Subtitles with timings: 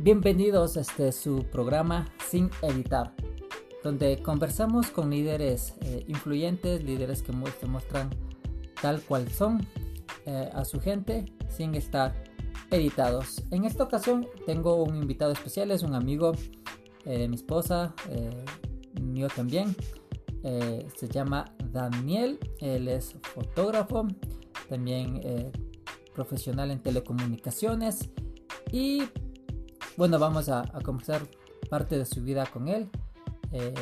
[0.00, 3.16] Bienvenidos a este su programa Sin Editar,
[3.82, 8.08] donde conversamos con líderes eh, influyentes, líderes que muestran
[8.80, 9.66] tal cual son
[10.24, 12.14] eh, a su gente sin estar
[12.70, 13.42] editados.
[13.50, 16.30] En esta ocasión tengo un invitado especial, es un amigo
[17.04, 17.92] eh, de mi esposa,
[19.02, 19.74] mío también.
[20.42, 24.06] se llama Daniel, él es fotógrafo,
[24.68, 25.50] también
[26.14, 28.10] profesional en telecomunicaciones
[28.70, 29.02] y
[29.98, 31.26] bueno, vamos a, conversar
[31.68, 32.88] parte de su vida con él.
[33.50, 33.74] Eh,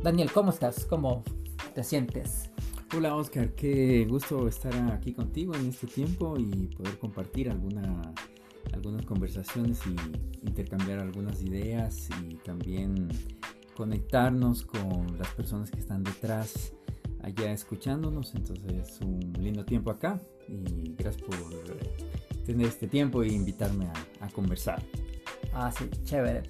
[0.00, 0.84] Daniel, ¿cómo estás?
[0.84, 1.24] ¿Cómo
[1.74, 2.52] te sientes?
[2.96, 8.14] Hola Oscar, qué gusto estar aquí contigo en este tiempo y poder compartir alguna,
[8.72, 13.08] algunas conversaciones y intercambiar algunas ideas y también
[13.76, 16.72] conectarnos con las personas que están detrás
[17.24, 18.36] allá escuchándonos.
[18.36, 21.36] Entonces, un lindo tiempo acá y gracias por
[22.46, 24.80] tener este tiempo e invitarme a conversar.
[25.52, 26.42] Ah, sí, chévere.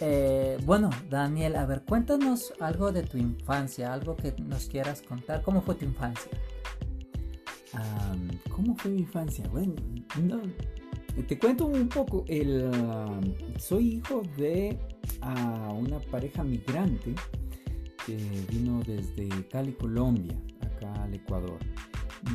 [0.00, 5.42] Eh, bueno, Daniel, a ver, cuéntanos algo de tu infancia, algo que nos quieras contar.
[5.42, 6.30] ¿Cómo fue tu infancia?
[8.48, 9.46] ¿Cómo fue mi infancia?
[9.48, 9.74] Bueno,
[11.28, 12.24] te cuento un poco.
[12.28, 12.70] El,
[13.58, 14.78] soy hijo de
[15.78, 17.14] una pareja migrante
[18.06, 18.16] que
[18.50, 21.58] vino desde Cali, Colombia, acá al Ecuador.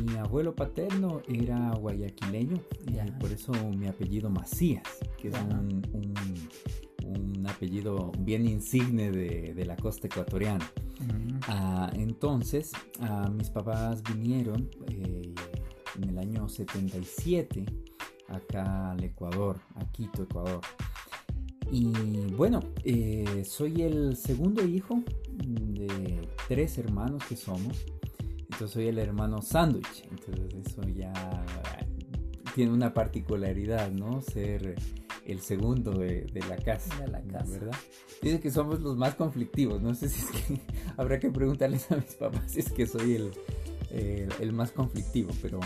[0.04, 4.84] Mi abuelo paterno era guayaquileño y por eso mi apellido Macías,
[5.18, 5.84] que es un,
[7.48, 10.68] apellido bien insigne de, la costa ecuatoriana.
[11.48, 12.72] Ah, entonces,
[13.38, 15.34] mis papás vinieron eh,
[15.96, 17.66] en el año 77
[18.30, 20.62] acá al Ecuador, a Quito, Ecuador.
[21.72, 21.92] Y
[22.36, 25.04] bueno, eh, soy el segundo hijo
[25.38, 27.86] de tres hermanos que somos.
[28.56, 30.08] Entonces soy el hermano sándwich.
[30.10, 31.12] Entonces eso ya
[32.56, 34.22] tiene una particularidad, ¿no?
[34.22, 34.76] Ser
[35.26, 36.98] el segundo de, la casa.
[37.02, 37.52] De la casa.
[37.52, 37.76] ¿Verdad?
[38.22, 39.82] Dice que somos los más conflictivos.
[39.82, 40.62] No sé si es que
[40.96, 43.16] habrá que preguntarles a mis papás si es que soy
[43.92, 45.32] el, el, más conflictivo.
[45.42, 45.60] Pero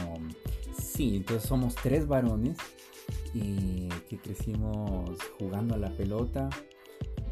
[0.76, 2.58] sí, entonces somos tres varones
[3.36, 6.50] y que crecimos jugando a la pelota.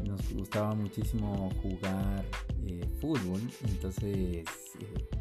[0.04, 2.24] Nos gustaba muchísimo jugar
[2.64, 3.40] eh, fútbol.
[3.66, 4.46] Entonces...
[4.78, 5.17] Eh,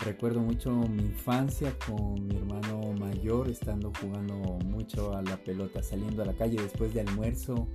[0.00, 4.34] recuerdo mucho mi infancia con mi hermano mayor, estando jugando
[4.64, 7.68] mucho a la pelota, saliendo a la calle después de almuerzo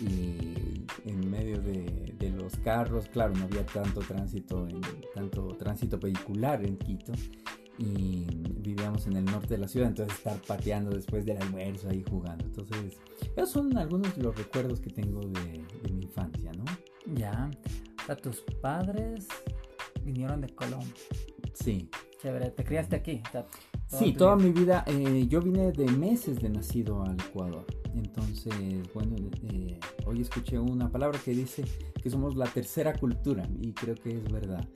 [0.00, 4.80] y en medio de, los carros, claro, no había tanto tránsito, en,
[5.14, 7.12] tanto tránsito vehicular en Quito
[7.78, 8.26] y
[8.58, 12.44] vivíamos en el norte de la ciudad, entonces estar pateando después del almuerzo ahí jugando.
[12.44, 12.98] Entonces,
[13.36, 16.64] esos son algunos de los recuerdos que tengo de, mi infancia, ¿no?
[17.14, 17.50] Ya,
[18.08, 19.26] a tus padres
[20.04, 20.92] vinieron de Colombia.
[21.54, 21.88] Sí.
[22.20, 23.22] Chévere, ¿te criaste aquí?
[23.86, 24.84] sí, toda mi vida.
[24.88, 27.64] Eh, yo vine de meses de nacido al Ecuador.
[27.94, 28.52] Entonces,
[28.92, 31.64] bueno, eh, hoy escuché una palabra que dice
[32.02, 34.66] que somos la tercera cultura y creo que es verdad.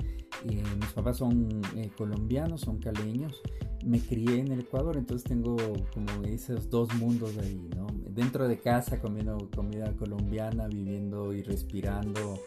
[0.49, 1.49] Eh, mis papás son
[1.97, 3.43] colombianos, son caleños.
[3.85, 5.57] Me crié en el Ecuador, entonces tengo
[5.93, 7.89] como esos dos mundos ahí, ¿no?
[8.09, 12.39] Dentro de casa comiendo comida colombiana, viviendo y respirando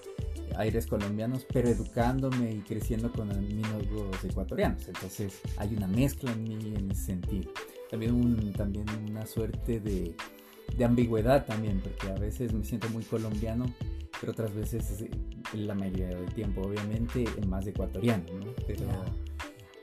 [0.57, 4.87] aires colombianos, pero educándome y creciendo con amigos ecuatorianos.
[4.87, 7.51] Entonces hay una mezcla en mí en ese sentido.
[7.89, 10.15] También, un, también una suerte de,
[10.77, 13.65] de ambigüedad también, porque a veces me siento muy colombiano,
[14.19, 15.05] pero otras veces
[15.53, 18.53] la mayoría del tiempo obviamente más ecuatoriano, ¿no?
[18.67, 18.87] Pero,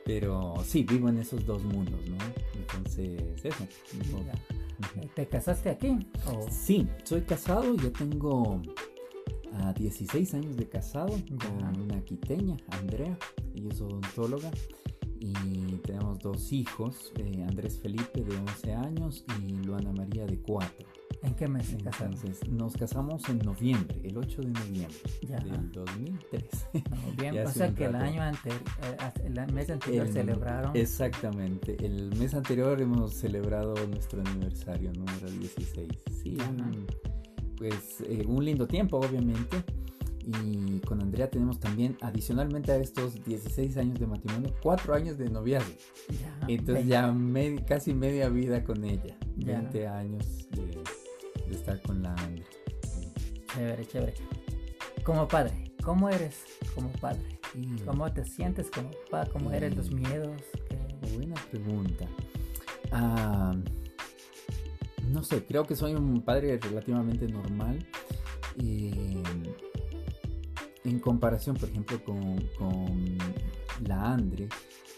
[0.04, 2.16] pero sí, vivo en esos dos mundos, ¿no?
[2.54, 3.66] Entonces, eso.
[5.14, 5.98] ¿Te casaste aquí?
[6.50, 8.60] Sí, soy casado, ya tengo
[9.60, 13.16] a 16 años de casado con una quiteña, Andrea,
[13.54, 14.50] ella es odontóloga
[15.22, 20.86] y tenemos dos hijos, eh, Andrés Felipe de 11 años y Luana María de 4.
[21.22, 22.16] ¿En qué mes se casaron?
[22.50, 24.98] nos casamos en noviembre, el 8 de noviembre
[25.28, 26.44] del 2003.
[27.46, 30.76] o sea que el año anterior, eh, el mes anterior celebraron.
[30.76, 35.88] Exactamente, el mes anterior hemos celebrado nuestro aniversario número 16.
[36.20, 36.36] Sí,
[37.62, 39.62] pues eh, un lindo tiempo, obviamente.
[40.24, 45.30] Y con Andrea tenemos también, adicionalmente a estos 16 años de matrimonio, 4 años de
[45.30, 45.72] noviazgo.
[46.48, 47.14] Entonces ya
[47.66, 49.16] casi media vida con ella.
[49.36, 50.82] 20 años de,
[51.54, 52.46] estar con la Andrea.
[53.54, 54.14] Chévere, chévere.
[55.04, 56.42] Como padre, ¿cómo eres
[56.74, 57.38] como padre?
[57.84, 59.30] ¿Cómo te sientes como padre?
[59.32, 60.40] ¿Cómo eres los miedos?
[61.14, 62.06] Buena pregunta.
[62.90, 63.54] Ah
[65.10, 67.78] no sé, creo que soy un padre relativamente normal.
[70.84, 73.18] En comparación, por ejemplo, con,
[73.86, 74.48] la Andre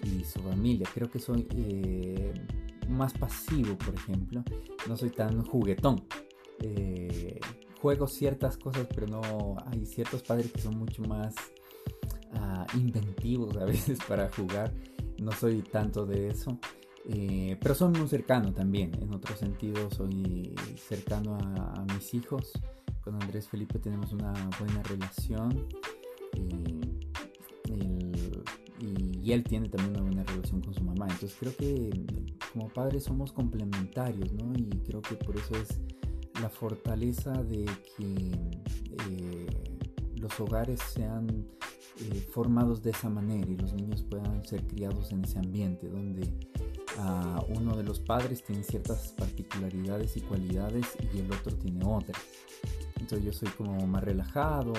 [0.02, 2.34] y su familia, creo que soy eh,
[2.88, 4.42] más pasivo, por ejemplo.
[4.88, 6.04] No soy tan juguetón.
[6.60, 7.40] eh,
[7.84, 11.34] juego ciertas cosas, pero no hay ciertos padres que son mucho más
[12.32, 14.72] ah, inventivos a veces para jugar.
[15.20, 16.58] No soy tanto de eso.
[17.06, 18.92] Eh, pero soy muy cercano también.
[19.00, 22.52] En otro sentido, soy cercano a, mis hijos.
[23.02, 25.68] Con Andrés Felipe tenemos una buena relación.
[29.24, 31.06] y él tiene también una buena relación con su mamá.
[31.10, 31.90] Entonces creo que
[32.52, 34.52] como padres somos complementarios, ¿no?
[34.54, 35.80] Y creo que por eso es
[36.40, 37.64] la fortaleza de
[37.96, 38.32] que
[39.08, 39.46] eh,
[40.16, 41.26] los hogares sean
[42.00, 46.32] eh, formados de esa manera y los niños puedan ser criados en ese ambiente donde
[46.98, 52.18] ah, uno de los padres tiene ciertas particularidades y cualidades y el otro tiene otras.
[53.00, 54.72] Entonces yo soy como más relajado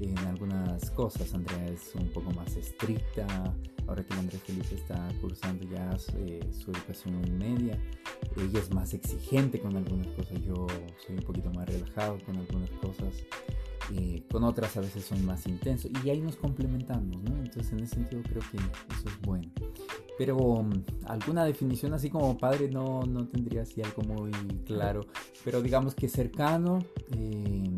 [0.00, 3.26] en algunas cosas, Andrea es un poco más estricta,
[3.86, 7.78] ahora que Andrés Felipe está cursando ya eh, su educación media,
[8.36, 10.66] ella es más exigente con algunas cosas, yo
[11.06, 13.14] soy un poquito más relajado con algunas cosas,
[13.92, 17.36] eh, con otras a veces soy más intenso y ahí nos complementamos, ¿no?
[17.36, 19.50] Entonces en ese sentido creo que eso es bueno.
[20.16, 20.70] Pero um,
[21.06, 24.30] alguna definición así como padre no, no tendría así algo muy
[24.64, 25.06] claro,
[25.44, 26.78] pero digamos que cercano,
[27.16, 27.74] eh,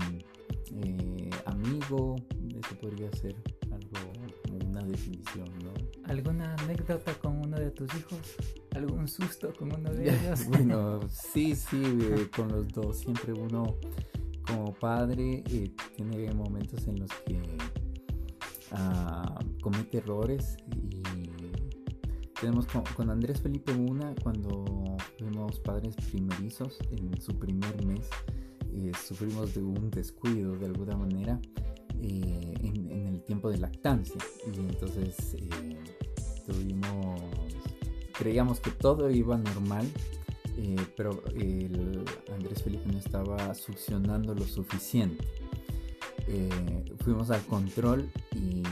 [1.46, 2.16] amigo,
[2.58, 3.36] eso podría ser
[3.70, 5.72] algo, una definición, ¿no?
[6.04, 8.36] ¿Alguna anécdota con uno de tus hijos?
[8.74, 10.46] ¿Algún susto con uno de ellos?
[10.46, 12.98] bueno, sí, sí, eh, con los dos.
[12.98, 13.76] Siempre uno
[14.46, 17.40] como padre eh, tiene momentos en los que
[18.72, 21.02] ah, comete errores y
[22.40, 24.64] tenemos con, Andrés Felipe una cuando
[25.18, 28.08] fuimos padres primerizos en su primer mes
[28.74, 31.40] eh, sufrimos de un descuido de alguna manera
[32.02, 34.20] en, en, el tiempo de lactancia.
[34.52, 35.36] Y entonces
[36.46, 37.20] tuvimos,
[38.18, 39.86] creíamos que todo iba normal,
[40.56, 45.24] eh, pero el Andrés Felipe no estaba succionando lo suficiente.
[46.28, 48.62] Eh, fuimos al control y,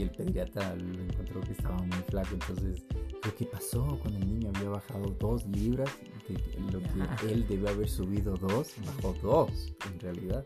[0.00, 2.86] el pediatra lo encontró que estaba muy flaco, entonces
[3.22, 5.90] lo que pasó con el niño había bajado dos libras,
[6.72, 10.42] lo que él debe haber subido dos, bajó dos en realidad.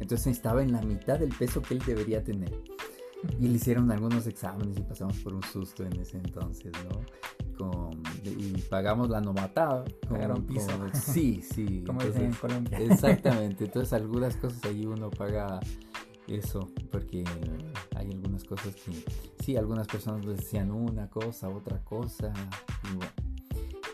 [0.00, 2.50] Entonces estaba en la mitad del peso que él debería tener.
[3.38, 7.02] Y le hicieron algunos exámenes y pasamos por un susto en ese entonces, ¿no?
[8.30, 9.84] Y pagamos la novatada.
[10.08, 10.70] Pagaron piso.
[10.92, 11.82] sí, sí.
[11.86, 12.78] Como dicen en Colombia.
[12.78, 13.64] Exactamente.
[13.66, 15.60] Entonces algunas cosas ahí uno paga
[16.26, 17.24] eso, porque
[17.96, 19.04] hay algunas cosas que,
[19.42, 22.32] sí, algunas personas decían una cosa, otra cosa,
[22.90, 23.12] y bueno.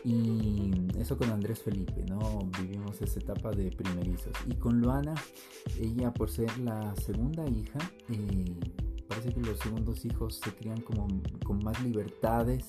[0.03, 2.49] Y eso con Andrés Felipe, ¿no?
[2.59, 4.33] Vivimos esa etapa de primerizos.
[4.47, 5.13] Y con Luana,
[5.79, 7.77] ella por ser la segunda hija,
[8.09, 8.59] eh,
[9.07, 11.07] parece que los segundos hijos se crían como
[11.45, 12.65] con más libertades,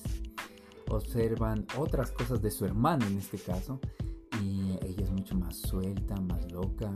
[0.89, 3.79] observan otras cosas de su hermano en este caso,
[4.41, 6.93] y ella es mucho más suelta, más loca,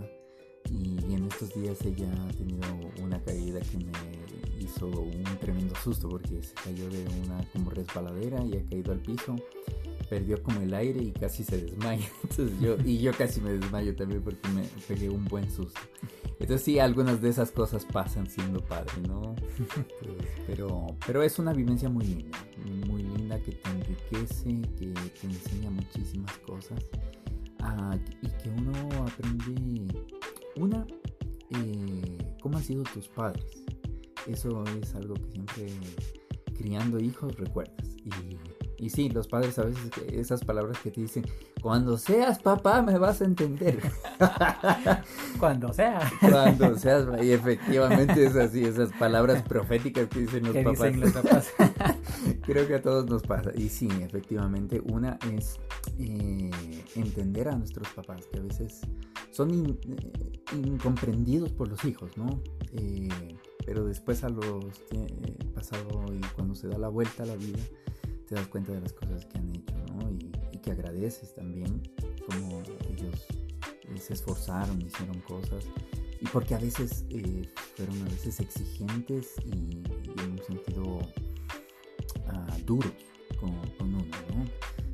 [0.70, 2.68] y, en estos días ella ha tenido
[3.02, 3.92] una caída que me
[4.60, 9.00] hizo un tremendo susto porque se cayó de una como resbaladera y ha caído al
[9.00, 9.36] piso
[10.10, 12.06] perdió como el aire y casi se desmaya.
[12.24, 15.80] Entonces yo, y yo casi me desmayo también porque me pegué un buen susto.
[16.40, 19.36] Entonces sí, algunas de esas cosas pasan siendo padre, ¿no?
[20.48, 22.38] pero, pero es una vivencia muy linda,
[22.88, 22.97] muy
[23.36, 26.80] que te enriquece, que te enseña muchísimas cosas
[27.60, 28.74] ah, y que uno
[29.04, 29.88] aprende,
[30.56, 30.88] una,
[31.52, 33.66] eh, cómo han sido tus padres.
[34.28, 35.68] Eso es algo que siempre
[36.58, 37.96] criando hijos recuerdas.
[38.04, 38.38] Y
[38.80, 41.26] y sí, los padres a veces esas palabras que te dicen,
[41.62, 43.82] cuando seas papá me vas a entender.
[45.40, 46.12] cuando sea.
[46.20, 50.94] Cuando seas, y efectivamente es así, esas palabras proféticas que dicen los papás.
[50.94, 51.54] Dicen los papás.
[52.48, 53.52] Creo que a todos nos pasa.
[53.56, 55.60] Y sí, efectivamente, una es
[56.00, 56.50] eh,
[56.96, 58.82] entender a nuestros papás, que a veces
[59.32, 62.42] son eh, incomprendidos por los hijos, ¿no?
[62.72, 63.10] Eh,
[63.66, 64.66] pero después a los
[65.54, 67.60] pasado y cuando se da la vuelta a la vida,
[68.28, 70.10] te das cuenta de las cosas que han hecho, ¿no?
[70.12, 71.82] Y, que agradeces también
[72.26, 73.28] como ellos
[73.84, 75.66] eh, se esforzaron, hicieron cosas.
[76.20, 79.84] Y porque a veces eh, fueron a veces exigentes y,
[80.22, 81.00] en un sentido
[82.34, 82.92] uh, duros
[83.40, 84.00] con, uno,
[84.36, 84.46] ¿no?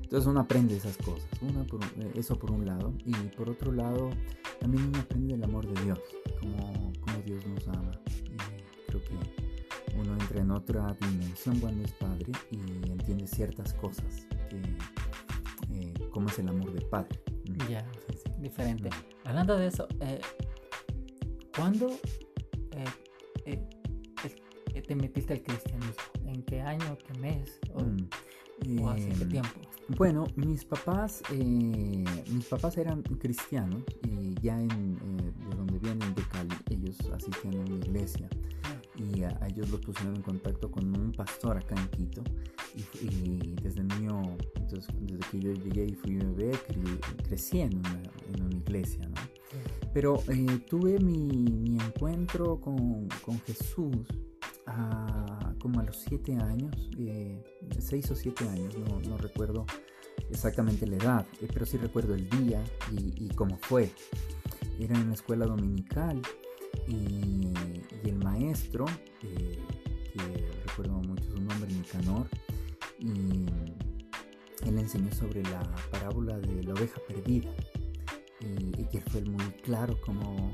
[0.02, 3.72] Entonces uno aprende esas cosas, una por, eh, eso por un lado, y por otro
[3.72, 4.12] lado
[4.60, 6.00] también uno aprende el amor de Dios,
[6.40, 7.92] como, como Dios nos ama.
[8.08, 9.44] Y creo que
[9.98, 14.62] uno entra en otra dimensión cuando es padre y entiende ciertas cosas, que,
[15.74, 17.20] eh, como es el amor de padre.
[17.70, 17.86] Ya,
[18.40, 18.90] diferente.
[19.26, 20.22] Hablando de eso, eh,
[21.56, 21.90] ¿cuándo
[23.46, 23.68] eh,
[24.88, 26.04] te metiste al cristianismo?
[26.26, 27.60] ¿En qué año, qué mes?
[27.76, 28.80] Mm.
[28.82, 29.60] ¿O hace qué Em, tiempo?
[29.98, 36.14] Bueno, mis papás, eh, mis papás eran cristianos y ya en, eh, de donde vienen
[36.16, 38.30] de Cali, ellos asistían a una iglesia
[38.96, 42.24] y a, a ellos los pusieron en contacto con un pastor acá en Quito
[42.76, 44.22] y, y desde niño,
[44.56, 48.02] entonces desde que yo llegué y fui bebé, cre- crecí en una,
[48.34, 49.16] en una iglesia, ¿no?
[49.94, 53.98] Pero eh, tuve mi, mi encuentro con, con Jesús
[54.76, 57.42] a- como a los siete años, eh,
[57.80, 59.66] seis o siete años, no, no recuerdo
[60.30, 63.92] exactamente la edad, eh, pero sí recuerdo el día y, y cómo fue.
[64.80, 66.22] Era en la escuela dominical
[66.88, 67.54] y,
[68.04, 68.86] y el maestro,
[69.22, 69.58] eh,
[70.14, 72.28] que recuerdo mucho su nombre, Nicanor,
[73.00, 73.46] y
[74.68, 75.62] él enseñó sobre la
[75.92, 77.54] parábola de la oveja perdida
[78.40, 80.54] y, y que fue muy claro como,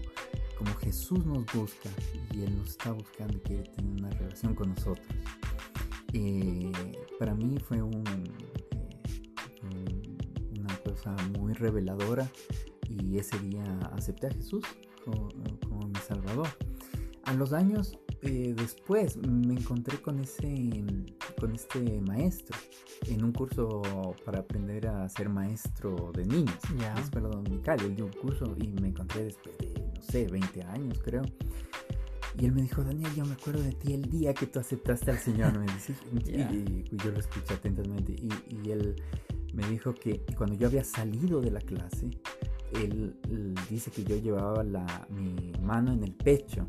[0.59, 1.89] como Jesús nos busca
[2.33, 5.07] y Él nos está buscando y quiere tener una relación con nosotros.
[6.13, 6.71] Eh,
[7.17, 12.29] para mí fue un, eh, un- una cosa muy reveladora
[12.89, 13.63] y ese día
[13.93, 14.63] acepté a Jesús
[15.05, 15.29] como,
[15.67, 16.47] como mi Salvador.
[17.25, 20.83] A los años eh, después me encontré con ese
[21.39, 22.57] con este maestro
[23.07, 23.81] en un curso
[24.25, 26.89] para aprender a ser maestro de niños Ya.
[26.89, 27.79] en la escuela dominical.
[27.81, 29.68] Él dio un curso y me encontré después de,
[29.99, 31.23] no sé, 20 años creo.
[32.37, 35.11] Y él me dijo, Daniel, yo me acuerdo de ti el día que tú aceptaste
[35.11, 35.57] al Señor.
[35.59, 38.13] Me dice, y, y- y yo lo escuché atentamente.
[38.13, 38.29] Y,
[38.65, 38.95] y él
[39.53, 42.09] me dijo que cuando yo había salido de la clase,
[42.73, 46.67] él, él dice que yo llevaba la, mi mano en el pecho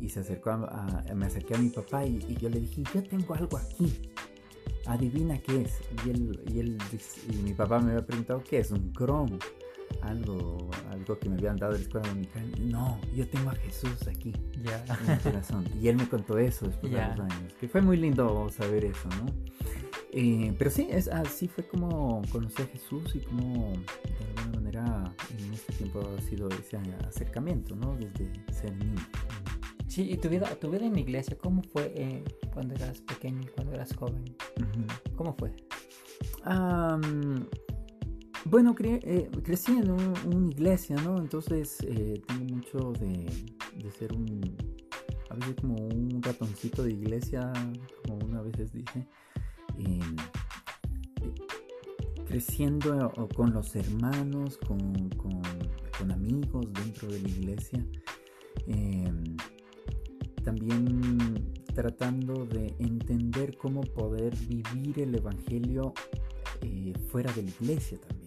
[0.00, 2.84] y se acercó a, a- me acerqué a mi papá y, y yo le dije,
[2.94, 4.00] yo tengo algo aquí.
[4.86, 5.72] Adivina qué es.
[6.06, 6.78] Y él, y él
[7.30, 9.38] y mi papá me había preguntado qué es, un cromo.
[10.02, 12.70] Algo, algo que me habían dado de la escuela dominical.
[12.70, 14.32] No, yo tengo a Jesús aquí
[14.62, 14.84] Ya.
[15.06, 15.64] en mi corazón.
[15.80, 17.10] Y él me contó eso después Ya.
[17.10, 17.52] de los años.
[17.60, 19.26] Que fue muy lindo saber eso, ¿no?
[20.12, 25.14] Eh, pero sí, es, así fue como conocí a Jesús y como de alguna manera
[25.38, 27.96] en este tiempo ha sido ese acercamiento, ¿no?
[27.96, 29.00] Desde ser niño.
[29.86, 33.42] Sí, y tu vida, tu vida en la iglesia, ¿cómo fue eh, cuando eras pequeño
[33.54, 34.24] cuando eras joven?
[34.56, 35.14] Ujú.
[35.16, 35.52] ¿Cómo fue?
[36.44, 37.46] Am,
[38.44, 41.18] bueno, eh, crecí en un- una iglesia, ¿no?
[41.18, 43.26] Entonces eh, tengo mucho de,
[43.92, 44.40] ser un,
[45.28, 47.52] a como un ratoncito de iglesia,
[48.06, 49.06] como una veces dice.
[49.78, 50.00] Em,
[51.22, 51.34] eh,
[52.26, 55.42] creciendo con los hermanos, con, con-
[55.98, 57.84] con amigos dentro de la iglesia.
[58.66, 59.36] Em,
[60.44, 65.92] también tratando de entender cómo poder vivir el Evangelio
[67.10, 68.19] fuera de la iglesia también.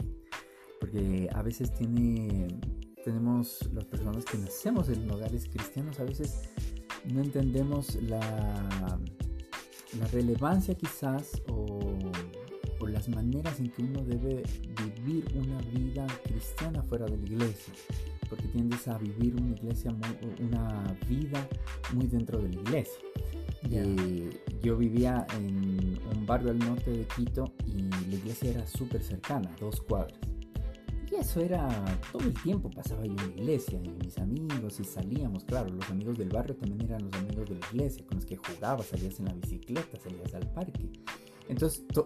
[0.83, 2.45] Porque a veces tiene,
[3.05, 6.49] tenemos las personas que nacemos en hogares cristianos, a veces
[7.05, 8.19] no entendemos la,
[9.97, 11.97] la relevancia quizás o,
[12.81, 14.43] o las maneras en que uno debe
[14.97, 17.73] vivir una vida cristiana fuera de la iglesia.
[18.29, 21.47] Porque tiendes a vivir una iglesia, muy- una vida
[21.93, 22.99] muy dentro de la iglesia.
[23.69, 23.83] Ya.
[23.83, 29.01] Eh, yo vivía en un barrio al norte de Quito y la iglesia era súper
[29.01, 30.19] cercana, dos cuadras.
[31.13, 31.69] Y eso era
[32.11, 35.87] todo el tiempo, pasaba yo en la iglesia y mis amigos y salíamos, claro, los
[35.91, 39.19] amigos del barrio también eran los amigos de la iglesia, con los que jugabas, salías
[39.19, 40.89] en la bicicleta, salías al parque.
[41.47, 42.05] Entonces, to-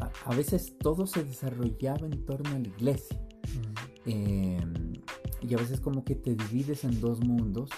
[0.00, 3.20] a, a veces todo se desarrollaba en torno a la iglesia.
[4.06, 4.58] Eh,
[5.42, 7.68] y a veces como que te divides en dos mundos,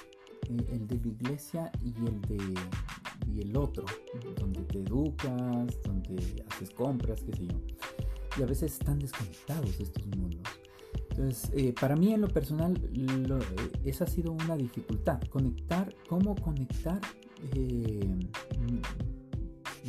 [0.48, 2.54] eh, el de la iglesia y el de
[3.26, 3.84] y el otro,
[4.38, 7.60] donde te educas, donde haces compras, qué sé yo.
[8.38, 10.42] Y a veces están desconectados estos mundos.
[11.18, 12.74] Entonces, eh, para mí en lo personal,
[13.26, 13.44] lo- eh,
[13.84, 17.00] esa ha sido una dificultad, conectar, cómo conectar
[17.54, 18.08] eh,
[18.60, 18.80] mi,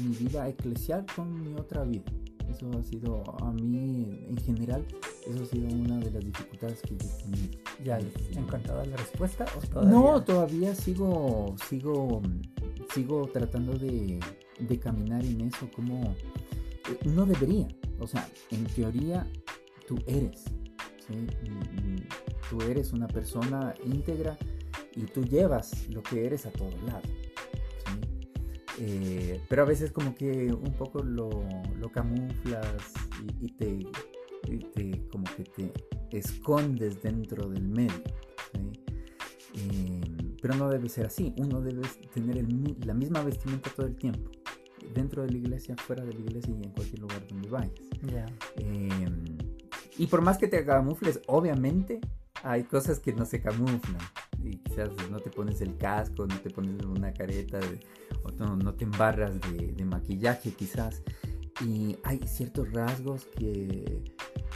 [0.03, 2.03] mi vida eclesial con mi otra vida.
[2.49, 4.83] Eso ha sido, a mí en general,
[5.29, 7.59] eso ha sido una de las dificultades que yo tenido.
[7.85, 7.99] ¿Ya
[8.35, 9.91] encontrado la respuesta o todavía?
[9.91, 12.23] No, todavía sigo, sigo,
[12.91, 14.19] sigo tratando de,
[14.59, 16.15] de caminar en eso como
[17.05, 17.67] no debería.
[17.99, 19.27] O sea, en teoría
[19.87, 20.45] tú eres,
[21.09, 21.27] ¿sí?
[22.49, 24.37] Tú eres una persona íntegra
[24.95, 27.01] y tú llevas lo que eres a todo lado.
[27.03, 28.79] ¿sí?
[28.79, 31.29] Eh, pero a veces como que un poco lo,
[31.77, 33.79] lo camuflas y, y te,
[34.47, 38.03] y te como que te escondes dentro del medio.
[38.53, 38.79] ¿sí?
[39.55, 40.01] Eh,
[40.41, 41.33] pero no debe ser así.
[41.37, 41.81] Uno debe
[42.13, 44.31] tener el la misma vestimenta todo el tiempo.
[44.93, 47.73] Dentro de la iglesia, fuera de la iglesia y en cualquier lugar donde vayas.
[48.11, 48.25] Ya.
[48.57, 49.07] Eh,
[49.99, 51.99] y por más que te camufles, obviamente
[52.43, 53.97] hay cosas que no se camuflan.
[54.43, 57.79] Y quizás no te pones el casco, no te pones una careta, de-
[58.23, 61.01] o no, no te embarras de, de maquillaje quizás.
[61.61, 64.01] y hay ciertos rasgos que,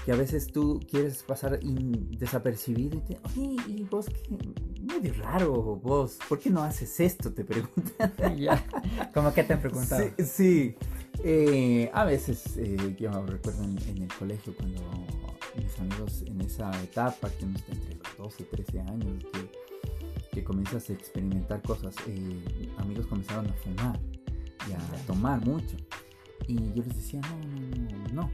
[0.06, 4.38] que a veces tú quieres pasar desapercibido y te, oye, ¿y vos qué?
[4.82, 7.34] Medio raro vos, ¿por qué no haces esto?
[7.34, 8.14] Te preguntan.
[8.38, 8.64] ya,
[9.14, 10.04] como que te han preguntado.
[10.18, 10.76] Sí, sí.
[11.24, 14.82] Eh, a veces eh, yo recuerdo en, en, el colegio cuando
[15.62, 19.52] mis amigos en esa etapa, que uno está entre los 12 y 13 años, que,
[20.32, 24.00] que comienzas a experimentar cosas, eh, amigos comenzaron a fumar
[24.68, 25.78] y a tomar mucho.
[26.48, 28.32] Y yo les decía, no, no, no, no.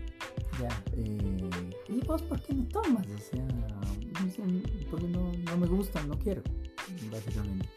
[0.60, 0.84] Ya.
[0.94, 1.50] Eh,
[1.88, 3.06] ¿Y vos por qué no tomas?
[3.08, 3.48] O sea,
[4.90, 6.42] porque no, no me gusta, no quiero,
[7.12, 7.68] básicamente.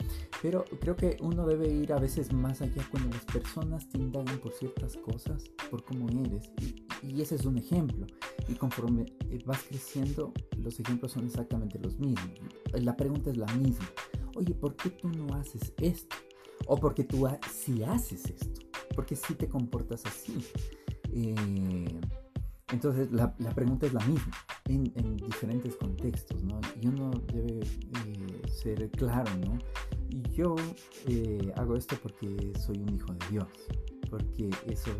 [0.40, 4.38] Pero creo que uno debe ir a veces más allá cuando las personas te indagan
[4.38, 6.50] por ciertas cosas, por cómo eres.
[6.60, 8.06] Y, y ese es un ejemplo.
[8.48, 12.30] Y conforme eh, vas creciendo, los ejemplos son exactamente los mismos.
[12.72, 13.88] La pregunta es la misma.
[14.34, 16.16] Oye, ¿por qué tú no haces esto?
[16.66, 20.44] O porque tú si haces esto porque si te comportas así.
[21.12, 22.00] Eh,
[22.72, 24.32] entonces la, pregunta es la misma
[24.66, 26.60] en, en, diferentes contextos, ¿no?
[26.80, 29.58] Y uno debe eh, ser claro, ¿no?
[30.32, 30.56] Yo
[31.56, 33.48] hago esto porque soy un hijo de Dios,
[34.08, 34.90] porque eso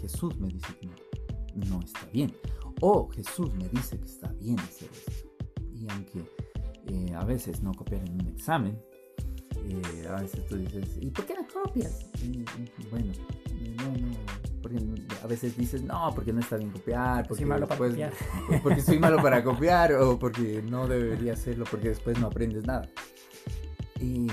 [0.00, 2.34] Jesús me dice que no, no, está bien,
[2.80, 5.28] o Jesús me dice que está bien hacer esto.
[5.74, 6.24] Y aunque
[7.14, 8.78] a veces no copiar en un examen,
[10.08, 12.06] a veces tú dices, ¿y por qué no copias?
[12.90, 13.12] bueno,
[13.76, 14.16] no, no,
[14.62, 14.78] porque
[15.22, 18.12] a veces dices, no, porque no está bien copiar, porque soy malo para copiar.
[18.62, 22.88] porque soy malo para copiar o porque no debería hacerlo, porque después no aprendes nada.
[24.00, 24.26] Y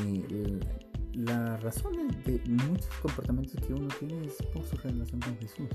[1.17, 1.93] la razón
[2.25, 5.69] de muchos comportamientos que uno tiene es por su relación con Jesús.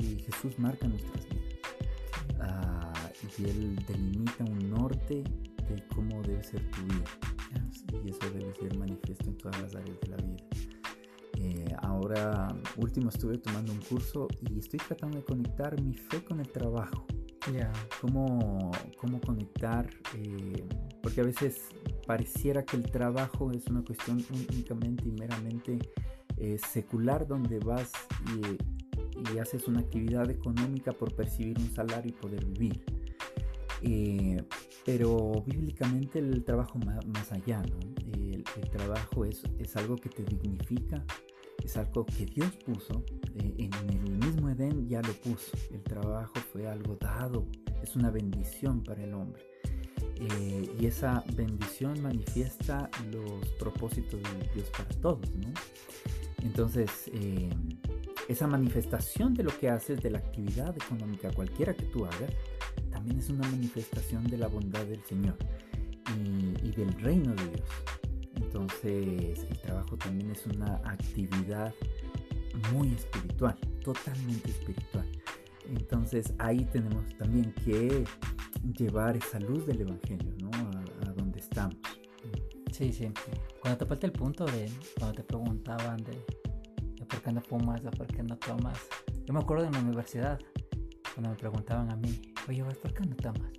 [0.00, 1.44] Y Jesús marca nuestras vidas.
[2.40, 2.92] Ah,
[3.38, 5.22] y Él delimita un norte
[5.68, 7.04] de cómo debe ser tu vida.
[8.04, 10.44] Y eso debe ser manifiesto en todas las áreas de la vida.
[11.38, 16.40] Eh, ahora último estuve tomando un curso y estoy tratando de conectar mi fe con
[16.40, 17.06] el trabajo.
[17.52, 17.72] Yeah.
[18.00, 20.64] Cómo, cómo conectar, eh,
[21.00, 21.60] porque a veces
[22.06, 25.78] pareciera que el trabajo es una cuestión únicamente y meramente
[26.36, 27.92] eh, secular donde vas
[28.34, 32.82] y, y, haces una actividad económica por percibir un salario y poder vivir.
[34.84, 37.78] pero bíblicamente el trabajo más, más allá, ¿no?
[38.12, 41.04] el, el, trabajo es, es algo que te dignifica,
[41.64, 46.34] es algo que Dios puso, eh, en el mismo Edén ya lo puso, el trabajo
[46.52, 47.46] fue algo dado,
[47.82, 49.42] es una bendición para el hombre.
[50.18, 55.52] Eh, y esa bendición manifiesta los propósitos de Dios para todos, ¿no?
[56.42, 57.50] Entonces, eh,
[58.28, 62.30] esa manifestación de lo que haces, de la actividad económica, cualquiera que tú hagas,
[62.90, 65.36] también es una manifestación de la bondad del Señor
[66.16, 67.68] y, y del reino de Dios.
[68.36, 71.74] Entonces el trabajo también es una actividad
[72.72, 75.06] muy espiritual, totalmente espiritual.
[75.68, 78.04] Entonces ahí tenemos también que
[78.76, 80.50] llevar esa luz del Evangelio ¿no?
[80.50, 81.76] a, donde estamos.
[82.72, 83.10] Sí, sí.
[83.60, 86.12] Cuando te falta el punto de cuando te preguntaban de,
[87.08, 88.78] por qué no fumas o por qué no tomas.
[89.24, 90.38] Yo me acuerdo en la universidad,
[91.14, 93.52] cuando me preguntaban a mí, oye, ¿por qué no tomas?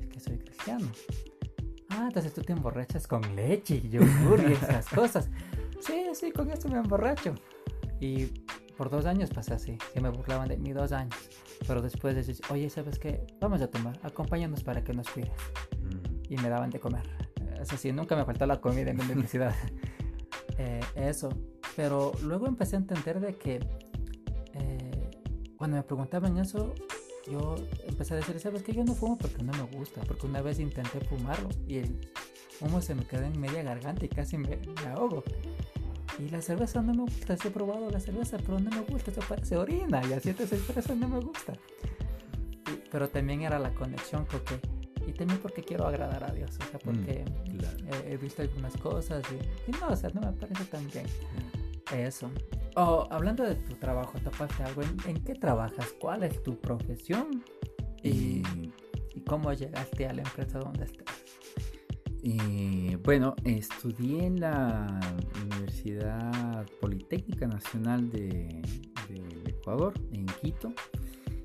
[0.00, 0.86] Es que soy cristiano.
[1.88, 5.30] Ah, entonces tú te emborrachas con leche y yogur y esas cosas.
[5.80, 7.34] Sí, sí, con esto me emborracho.
[8.00, 8.26] Y
[8.76, 9.78] por dos años pasé así.
[9.92, 11.16] Se me burlaban de mí dos años.
[11.66, 13.26] Pero después decís, oye, ¿sabes qué?
[13.40, 15.30] Vamos a tomar, acompáñanos para que nos cuides.
[15.80, 16.32] Mm.
[16.32, 17.02] Y me daban de comer.
[17.60, 19.54] Es así, nunca me faltó la comida en la universidad.
[20.58, 21.30] eh, eso.
[21.74, 23.60] Pero luego empecé a entender de que
[24.54, 25.10] eh,
[25.56, 26.74] cuando me preguntaban eso,
[27.30, 28.72] yo empecé a decir, ¿sabes qué?
[28.72, 32.10] Yo no fumo porque no me gusta, porque una vez intenté fumarlo y el
[32.60, 34.58] humo se me quedó en media garganta y casi me,
[34.88, 35.24] ahogo.
[36.18, 39.10] Y la cerveza no me gusta, sí he probado la cerveza, pero no me gusta,
[39.10, 41.52] eso parece orina y así te cerveza no me gusta.
[42.90, 44.58] pero también era la conexión porque,
[45.06, 49.24] y también porque quiero agradar a Dios, o sea, porque mm, he, visto algunas cosas
[49.30, 51.06] y, no, o sea, no me parece tan bien.
[51.94, 52.30] Eso.
[52.74, 54.82] Oh, hablando de tu trabajo, ¿topaste algo?
[55.06, 55.94] ¿En, qué trabajas?
[56.00, 57.44] ¿Cuál es tu profesión?
[58.02, 58.42] Y,
[59.14, 61.25] y cómo llegaste a la empresa donde estás?
[63.04, 65.00] Bueno, estudié en la
[65.44, 68.62] Universidad Politécnica Nacional de,
[69.08, 70.72] de, Ecuador, en Quito.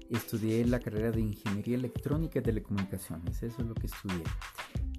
[0.09, 4.23] Estudié la carrera de Ingeniería Electrónica y Telecomunicaciones, eso es lo que estudié.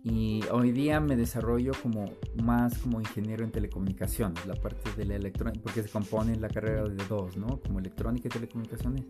[0.04, 5.14] Y hoy día me desarrollo como más como ingeniero en telecomunicaciones, la parte de la
[5.16, 7.60] electrónica, porque se compone la carrera de dos, ¿no?
[7.60, 9.04] Como electrónica y telecomunicaciones.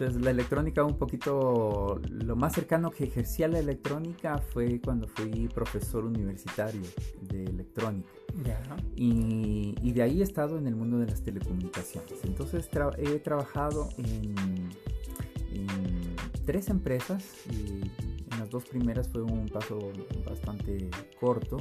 [0.00, 5.46] Entonces la electrónica un poquito, lo más cercano que ejercía la electrónica fue cuando fui
[5.48, 6.80] profesor universitario
[7.20, 8.08] de electrónica.
[8.96, 12.24] Y, y, de ahí he estado en el mundo de las telecomunicaciones.
[12.24, 14.34] Entonces he trabajado en,
[15.52, 17.82] en, tres empresas y
[18.32, 19.92] en las dos primeras fue un paso
[20.26, 20.88] bastante
[21.20, 21.58] corto.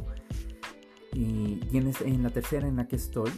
[1.12, 3.32] Y, y en, en, la tercera en la que estoy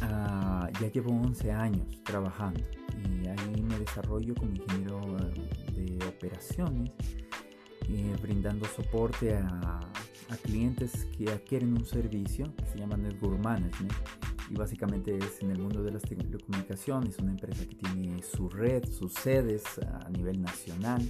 [0.00, 2.62] uh, ya llevo 11 años trabajando
[2.96, 5.00] y ahí me desarrollo como ingeniero
[5.74, 6.90] de operaciones,
[7.88, 9.80] eh, brindando soporte a,
[10.28, 13.92] a, clientes que adquieren un servicio que se llama Network Management
[14.50, 18.84] y básicamente es en el mundo de las telecomunicaciones, una empresa que tiene su red,
[18.90, 21.02] sus sedes a nivel nacional,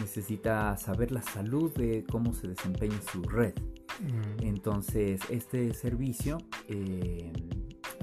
[0.00, 3.54] necesita saber la salud de cómo se desempeña su red.
[4.00, 4.44] Mm.
[4.46, 7.32] Entonces, este servicio eh,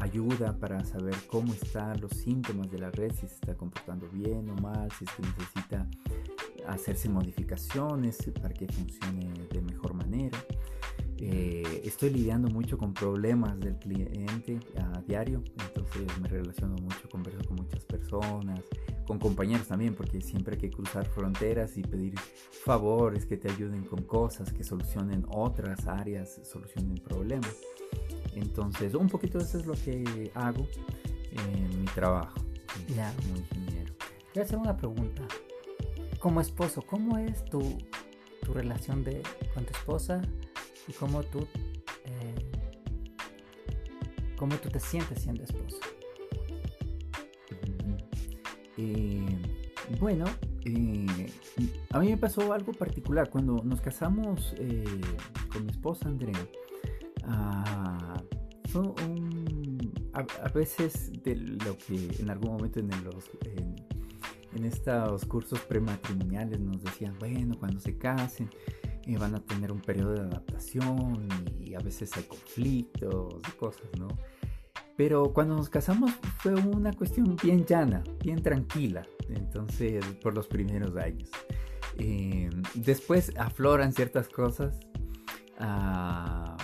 [0.02, 4.50] ayuda para saber cómo están los síntomas de la red, si se está comportando bien
[4.50, 5.88] o mal, si es que necesita
[6.68, 10.38] hacerse modificaciones para que funcione de mejor manera.
[11.22, 17.42] Eh, estoy lidiando mucho con problemas del cliente a diario, entonces me relaciono mucho, converso
[17.46, 18.62] con muchas personas,
[19.06, 22.16] con compañeros también, porque siempre hay que cruzar fronteras y pedir
[22.64, 27.58] favores que te ayuden con cosas, que solucionen otras áreas, solucionen problemas.
[28.36, 30.66] Entonces, un poquito eso es lo que hago
[31.32, 32.40] en mi trabajo
[32.96, 33.14] ya.
[33.16, 33.94] como ingeniero.
[34.34, 35.24] Voy a hacer una pregunta.
[36.20, 37.62] Como esposo, ¿cómo es tu,
[38.42, 39.22] tu relación de,
[39.54, 40.22] con tu esposa
[40.90, 41.48] y cómo tú,
[42.06, 42.36] eh,
[44.36, 45.80] cómo tú te sientes siendo esposo?
[48.78, 49.26] Eh,
[50.00, 50.26] bueno,
[50.66, 51.32] eh,
[51.92, 53.30] a mí me pasó algo particular.
[53.30, 54.56] Cuando nos casamos
[55.52, 56.40] con mi esposa Andrea,
[57.32, 58.24] Ah,
[60.14, 63.30] a, veces de lo que en algún momento en, los,
[64.56, 68.50] en, estos cursos prematrimoniales nos decían, bueno, cuando se casen
[69.10, 71.28] eh, van a tener un periodo de adaptación
[71.60, 74.08] y a veces hay conflictos y cosas, ¿no?
[74.96, 80.96] Pero cuando nos casamos fue una cuestión bien llana, bien tranquila, entonces por los primeros
[80.98, 81.30] años.
[81.98, 84.80] Eh, después afloran ciertas cosas.
[85.60, 86.56] Uh,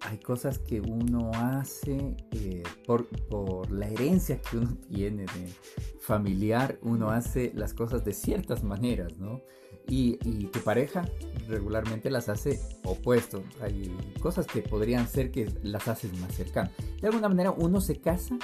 [0.00, 5.52] hay cosas que uno hace eh, por, por, la herencia que uno tiene de
[6.00, 9.42] familiar, uno hace las cosas de ciertas maneras, ¿no?
[9.90, 10.16] Y,
[10.52, 11.04] tu pareja
[11.48, 13.42] regularmente las hace opuesto.
[13.60, 16.70] Hay cosas que podrían ser que las haces más cercanas.
[17.00, 18.38] De alguna manera uno se casa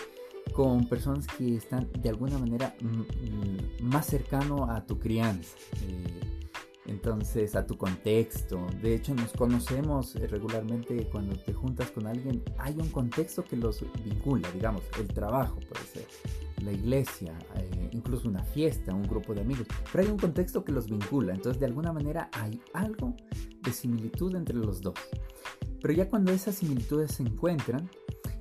[0.53, 2.75] con personas que están de alguna manera
[3.81, 5.57] más cercano a tu crianza.
[5.83, 6.49] Eh,
[6.87, 8.67] entonces a tu contexto.
[8.83, 12.43] De hecho, nos conocemos eh, regularmente cuando te juntas con alguien.
[12.59, 16.07] Hay un contexto que los vincula, digamos, el trabajo puede ser,
[16.65, 19.67] la iglesia, eh, incluso una fiesta, un grupo de amigos.
[19.93, 21.35] Pero hay un contexto que los vincula.
[21.35, 23.15] Entonces, de alguna manera hay algo
[23.63, 24.95] de similitud entre los dos.
[25.81, 27.91] Pero ya cuando esas similitudes se encuentran,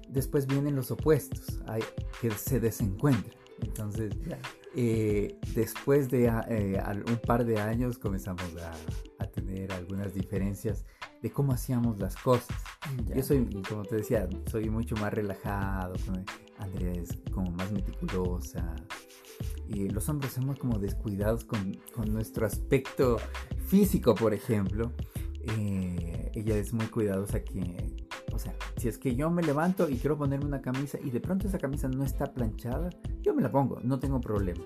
[0.09, 1.83] después vienen los opuestos, hay,
[2.21, 3.35] que se desencuentran.
[3.61, 4.13] Entonces,
[4.75, 8.73] eh, después de eh, un par de años comenzamos a,
[9.27, 10.85] tener algunas diferencias
[11.21, 12.55] de cómo hacíamos las cosas.
[13.13, 15.95] Yo soy, como te decía, soy mucho más relajado,
[16.57, 18.75] Andrea es como más meticulosa.
[19.67, 23.17] Y los hombres somos como descuidados con, con nuestro aspecto
[23.67, 24.93] físico, por ejemplo.
[25.57, 28.04] Eh, ella es muy cuidadosa que,
[28.35, 31.21] o sea, si es que yo me levanto y quiero ponerme una camisa y de
[31.21, 32.89] pronto esa camisa no está planchada,
[33.21, 34.63] yo me la pongo, no tengo problema.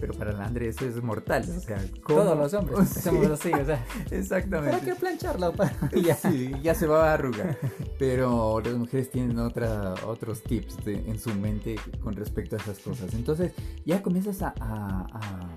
[0.00, 3.64] Pero para la Andre eso es mortal, o sea, todos los hombres somos así, o
[3.64, 4.78] sea, exactamente.
[4.78, 5.52] ¿Para qué plancharla?
[6.02, 6.16] ya.
[6.16, 7.58] Sí, ya se va a arrugar.
[7.98, 13.12] Pero las mujeres tienen otra, otros tips en su mente con respecto a esas cosas.
[13.12, 13.52] Entonces
[13.84, 15.54] ya comienzas a, a,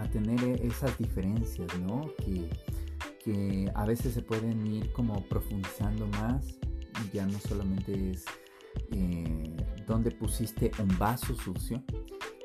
[0.00, 2.10] a tener esas diferencias, ¿no?
[2.24, 2.48] Que,
[3.22, 6.58] que a veces se pueden ir como profundizando más
[7.12, 8.24] ya no solamente es
[8.92, 9.56] eh,
[9.86, 11.82] dónde pusiste un vaso sucio,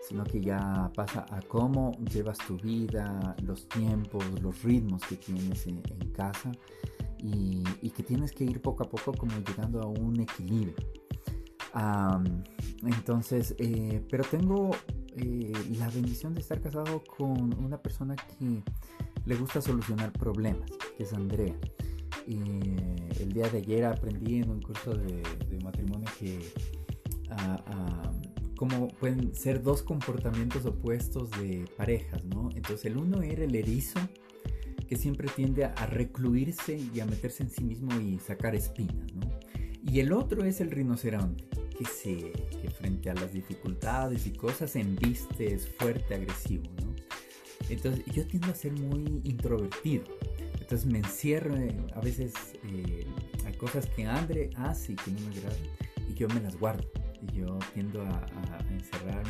[0.08, 5.68] sino que ya pasa a cómo llevas tu vida, los tiempos, los ritmos que tienes
[5.68, 5.82] en,
[6.14, 6.52] casa
[7.18, 10.76] y, que tienes que ir poco a poco como llegando a un equilibrio.
[12.84, 14.72] entonces, eh, pero tengo
[15.16, 18.64] eh, la bendición de estar casado con una persona que
[19.26, 21.56] le gusta solucionar problemas, que es Andrea.
[22.28, 22.38] Y
[23.22, 25.24] el día de ayer aprendí en un curso de,
[25.64, 26.40] matrimonio que
[27.30, 28.12] ah, ah,
[28.62, 32.50] como pueden ser dos comportamientos opuestos de parejas, ¿no?
[32.56, 34.00] Entonces el uno era el erizo,
[34.88, 39.22] que siempre tiende a recluirse y a meterse en sí mismo y sacar espinas, ¿no?
[39.84, 41.44] Y el otro es el rinoceronte,
[41.76, 46.94] que, se, que frente a las dificultades y cosas embistes fuerte, agresivo, ¿no?
[47.68, 50.04] Entonces yo tiendo a ser muy introvertido.
[50.72, 51.54] Entonces me encierro,
[51.94, 52.32] a veces
[52.64, 53.06] eh,
[53.46, 55.60] hay cosas que Andre hace y que no me agradan
[56.10, 56.90] y yo me las guardo
[57.22, 59.30] y yo tiendo a, a encerrarme.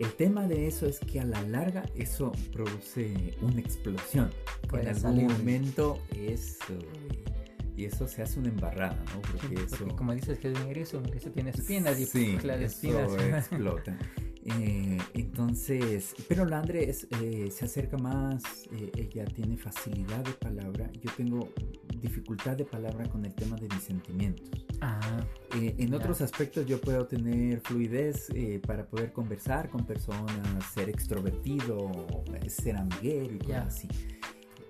[0.00, 4.32] El tema de eso es que a la larga eso produce una explosión.
[4.72, 6.74] en algún momento eso
[7.76, 9.22] y eso se hace una embarrada, ¿no?
[9.22, 9.86] Porque, eso...
[9.94, 13.12] como dices que es un erizo, un erizo tiene espinas y sí, las espinas
[13.48, 13.96] explota.
[14.44, 20.90] Eh, entonces, pero la Andrés eh, se acerca más, eh, ella tiene facilidad de palabra,
[21.02, 21.50] yo tengo
[22.00, 24.50] dificultad de palabra con el tema de mis sentimientos.
[24.80, 25.20] Ah,
[25.52, 28.28] en otros aspectos yo puedo tener fluidez
[28.66, 31.90] para poder conversar con personas, ser extrovertido,
[32.48, 33.88] ser amiguero y cosas así.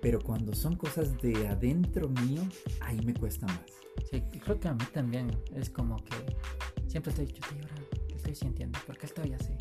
[0.01, 2.41] Pero cuando son cosas de adentro mío,
[2.81, 3.61] ahí me cuesta más.
[4.09, 6.15] Sí, creo que a mí también es como que
[6.87, 8.79] siempre estoy dicho, ahora ¿qué estoy sintiendo?
[8.85, 9.53] ¿Por qué estoy así?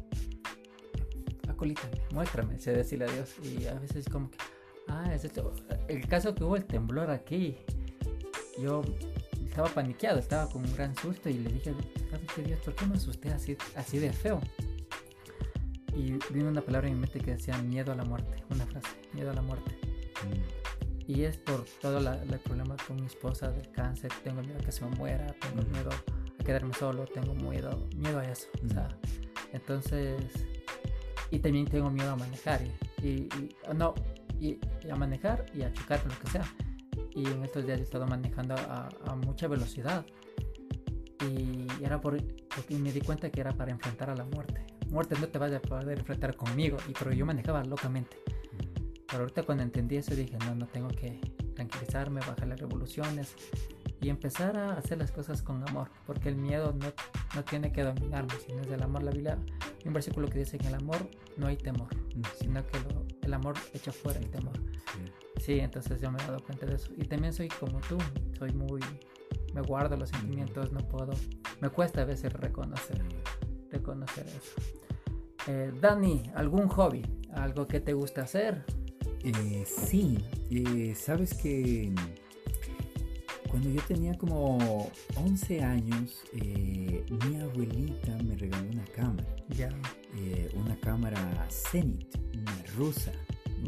[1.49, 3.35] Acolítame, muéstrame, sé decirle a Dios.
[3.43, 4.39] Y a veces como que,
[4.89, 5.53] ah, es esto.
[5.89, 7.57] El caso que hubo el temblor aquí,
[8.61, 8.83] yo
[9.47, 11.75] estaba paniqueado, estaba con un gran susto y le dije,
[12.11, 12.61] ¿sabes Dios?
[12.61, 14.41] ¿Por qué me asusté así, así de feo?
[15.97, 18.89] Y vino una palabra en mi mente que decía miedo a la muerte, una frase,
[19.13, 19.77] miedo a la muerte.
[21.07, 24.13] Y es por todo el problema con mi esposa del cáncer.
[24.23, 25.91] Tengo miedo a que se me muera, tengo miedo
[26.41, 28.49] a quedarme solo, tengo miedo, miedo a eso.
[29.53, 30.23] entonces,
[31.31, 32.61] y también tengo miedo a manejar.
[33.03, 33.29] Y,
[33.75, 33.95] no,
[34.41, 34.59] y,
[34.91, 36.45] a manejar y a chocar, lo que sea.
[37.15, 40.05] Y en estos días he estado manejando a, mucha velocidad.
[41.21, 42.17] Y era por,
[42.55, 44.65] porque me di cuenta que era para enfrentar a la muerte.
[44.89, 46.79] Muerte no te vaya a poder enfrentar conmigo.
[46.89, 48.17] Y pero yo manejaba locamente.
[49.07, 51.21] Pero ahorita cuando entendí eso dije, no, no tengo que
[51.55, 53.35] tranquilizarme, bajar las revoluciones
[54.01, 56.93] y empezar a hacer las cosas con amor, porque el miedo no,
[57.35, 59.03] no tiene que dominarme, sino es el amor.
[59.03, 59.39] La Biblia,
[59.81, 60.97] hay un versículo que dice que en el amor
[61.37, 61.89] no hay temor,
[62.39, 62.79] sino que
[63.23, 64.55] el amor echa fuera el temor.
[65.39, 65.59] Sí.
[65.59, 66.93] entonces yo me he dado cuenta de eso.
[66.97, 67.99] Y también soy como tú,
[68.39, 68.81] soy muy,
[69.55, 71.13] me guardo los sentimientos, no puedo,
[71.61, 73.03] me cuesta a veces reconocer,
[73.71, 74.55] reconocer eso.
[75.47, 77.03] Eh, Dani, ¿algún hobby?
[77.33, 78.65] ¿Algo que te gusta hacer?
[79.23, 80.19] Eh, sí,
[80.51, 81.93] eh, sabes que
[83.51, 89.29] cuando yo tenía como 11 años, eh, mi abuelita me regaló una cámara.
[89.49, 89.69] Ya.
[90.55, 93.13] una cámara Zenit, una rusa.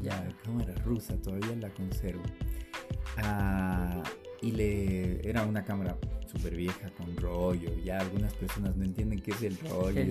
[0.02, 0.20] Ya.
[0.20, 2.22] Una cámara rusa, todavía la conservo.
[3.16, 4.02] Ah,
[4.40, 5.96] y le era una cámara
[6.32, 7.70] súper vieja con rollo.
[7.84, 10.02] Ya algunas personas no entienden qué es el rollo.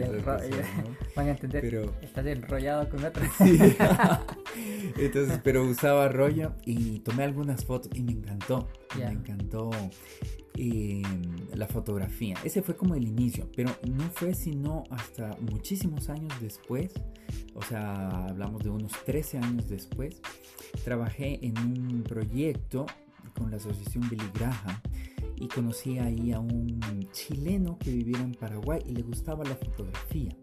[1.16, 1.62] Van a entender.
[1.62, 1.94] Pero...
[2.02, 3.30] Estás enrollado con otra.
[4.98, 8.68] Entonces, pero usaba rollo y tomé algunas fotos y me encantó.
[8.98, 9.72] Me encantó
[10.56, 11.04] em,
[11.54, 12.36] la fotografía.
[12.44, 16.94] Ese fue como el inicio, pero no fue sino hasta muchísimos años después.
[17.56, 20.22] O sea, hablamos de unos 13 años después.
[20.84, 22.86] Trabajé en un proyecto
[23.38, 24.82] con la asociación Billy Graham
[25.42, 26.80] y conocí ahí a un
[27.12, 30.38] chileno que vivía en Paraguay y le gustaba la fotografía.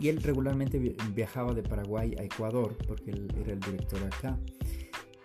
[0.00, 0.78] Y él regularmente
[1.14, 4.38] viajaba de Paraguay a Ecuador porque él era el director acá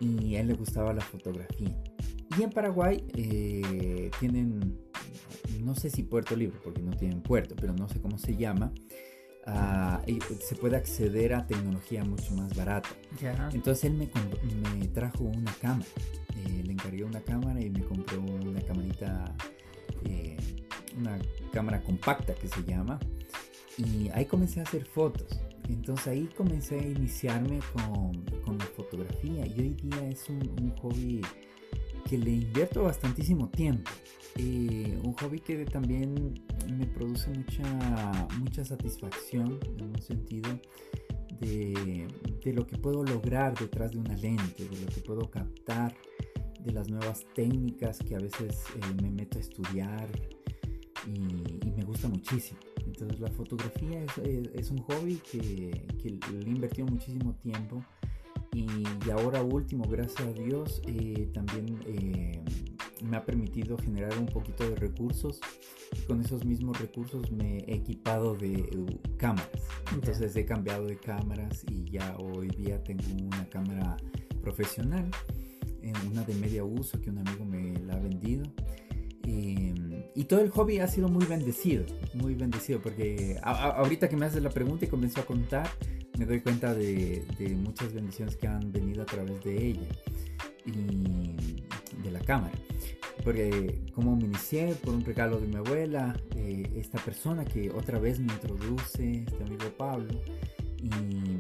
[0.02, 1.74] y a él le gustaba la fotografía.
[2.38, 4.78] Y en Paraguay eh, tienen,
[5.64, 8.74] no sé si Puerto Libre, porque no tienen puerto, pero no sé cómo se llama.
[9.50, 10.02] Ah,
[10.42, 12.90] se puede acceder a tecnología mucho más barata.
[13.54, 14.10] Entonces él me,
[14.78, 15.88] me trajo una cámara
[16.46, 19.36] eh, le encargué una cámara y me compró una camarita,
[20.06, 20.38] eh,
[20.98, 21.18] una
[21.52, 23.00] cámara compacta que se llama.
[23.78, 25.40] Y ahí comencé a hacer fotos.
[25.70, 31.22] Entonces ahí comencé a iniciarme con, con la fotografía y hoy día es un, hobby
[32.08, 33.92] que le invierto bastantísimo tiempo.
[34.36, 36.36] Eh, un hobby que también
[36.78, 40.50] me produce mucha, mucha satisfacción en un sentido
[41.40, 42.08] de,
[42.44, 45.96] de, lo que puedo lograr detrás de una lente, de lo que puedo captar
[46.64, 50.08] de las nuevas técnicas que a veces eh, me meto a estudiar
[51.06, 52.60] y, me gusta muchísimo.
[52.86, 54.18] Entonces la fotografía es,
[54.54, 57.84] es, un hobby que, que, le he invertido muchísimo tiempo
[58.62, 62.42] y, ahora último, gracias a Dios, eh, también eh,
[63.04, 65.40] me ha permitido generar un poquito de recursos
[65.96, 68.68] y con esos mismos recursos me he equipado de
[69.18, 69.50] cámaras.
[69.94, 73.98] Entonces he cambiado de cámaras y ya hoy día tengo una cámara
[74.42, 75.10] profesional
[76.10, 78.44] una de media uso que un amigo me la ha vendido.
[79.28, 84.42] Y todo el hobby ha sido muy bendecido, muy bendecido, porque ahorita que me haces
[84.42, 85.70] la pregunta y comenzó a contar,
[86.18, 87.24] me doy cuenta de,
[87.58, 89.88] muchas bendiciones que han venido a través de ella
[90.66, 91.46] y
[92.04, 92.58] de la cámara.
[93.24, 98.00] porque como me inicié por un regalo de mi abuela, eh, esta persona que otra
[98.00, 100.08] vez me introduce, este amigo Pablo,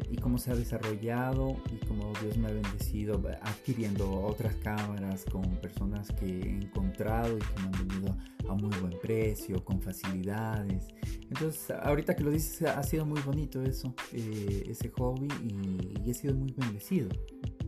[0.09, 5.43] y, cómo se ha desarrollado y cómo Dios me ha bendecido adquiriendo otras cámaras con
[5.61, 8.17] personas que he encontrado y que me han venido
[8.49, 10.87] a muy buen precio, con facilidades.
[11.29, 16.13] Entonces, ahorita que lo dices, ha sido muy bonito eso, eh, ese hobby y, he
[16.13, 17.09] sido muy bendecido.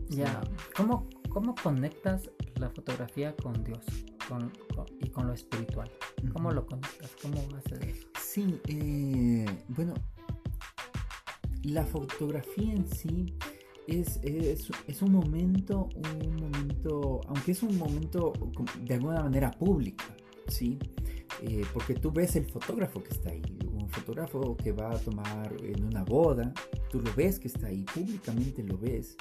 [0.08, 0.40] Ya,
[0.76, 3.84] ¿Cómo, ¿cómo conectas la fotografía con Dios
[5.00, 5.90] y con lo espiritual?
[6.32, 7.10] ¿Cómo lo conectas?
[7.22, 8.06] ¿Cómo haces eso?
[8.20, 9.94] Sí, eh, bueno,
[11.64, 13.26] la fotografía en sí
[13.86, 18.32] es, es, un momento, un momento, aunque es un momento
[18.84, 20.04] de alguna manera pública,
[20.48, 20.78] ¿sí?
[21.42, 23.42] Eh, porque tú ves el fotógrafo que está ahí,
[23.72, 26.52] un fotógrafo que va a tomar en una boda,
[26.90, 29.16] tú lo ves que está ahí, públicamente lo ves,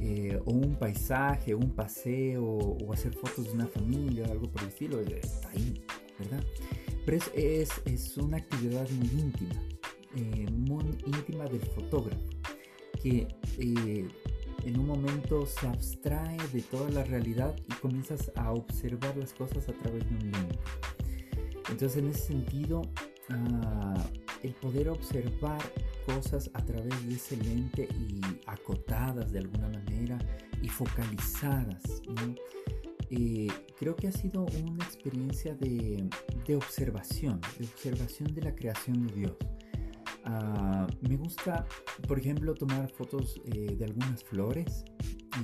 [0.00, 4.68] eh, o un paisaje, un paseo, o hacer fotos de una familia, algo por el
[4.68, 5.80] estilo, está ahí,
[6.18, 6.42] ¿verdad?
[7.04, 9.60] Pero es, es una actividad muy íntima,
[10.16, 12.22] eh, muy íntima del fotógrafo,
[13.02, 14.08] que eh,
[14.64, 19.68] en un momento se abstrae de toda la realidad y comienzas a observar las cosas
[19.68, 20.58] a través de un lente.
[21.70, 22.82] Entonces en ese sentido,
[23.30, 24.04] ah,
[24.42, 25.60] el poder observar
[26.06, 30.18] cosas a través de ese lente y acotadas de alguna manera
[30.60, 32.02] y focalizadas,
[33.10, 33.48] eh,
[33.78, 36.08] creo que ha sido una experiencia de,
[36.46, 39.32] de observación, de observación de la creación de Dios.
[40.24, 41.66] Ah, me gusta,
[42.06, 44.84] por ejemplo, tomar fotos eh, de algunas flores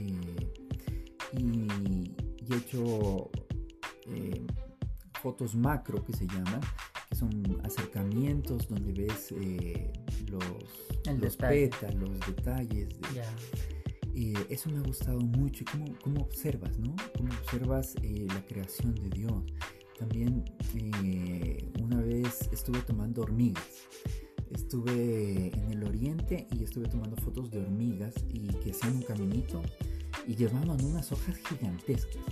[0.01, 0.51] eh,
[1.37, 2.15] y,
[2.51, 3.31] he hecho
[4.07, 4.47] eh,
[5.21, 6.61] fotos macro que se llaman,
[7.11, 9.35] que son acercamientos donde ves
[10.31, 12.89] los, los pétalos, los detalles.
[14.49, 15.65] eso me ha gustado mucho.
[15.71, 16.95] ¿Cómo, cómo observas, no?
[17.17, 19.43] Cómo observas la creación de Dios.
[19.99, 20.45] También
[21.83, 23.89] una vez estuve tomando hormigas
[24.53, 29.63] estuve en el oriente y estuve tomando fotos de hormigas y que hacían un caminito
[30.27, 32.23] y llevaban unas hojas gigantescas.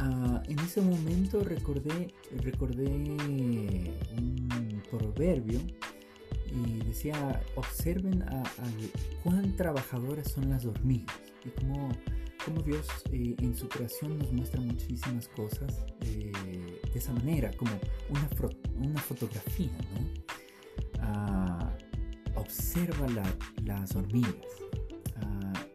[0.00, 5.60] Ah, en ese momento recordé, recordé un proverbio
[6.50, 8.42] y decía, observen a,
[9.22, 11.90] cuán trabajadoras son las hormigas y cómo,
[12.44, 16.32] cómo Dios eh, en su creación nos muestra muchísimas cosas eh,
[16.92, 17.72] de esa manera, como
[18.10, 18.28] una,
[18.78, 19.70] una fotografía.
[22.34, 23.06] Observa
[23.64, 24.34] las hormigas.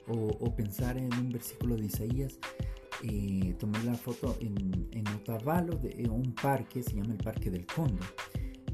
[0.08, 2.38] o, pensar en un versículo de Isaías,
[3.04, 7.66] eh, tomé la foto en, en Otavalo, de un parque, se llama el Parque del
[7.66, 8.04] Condo.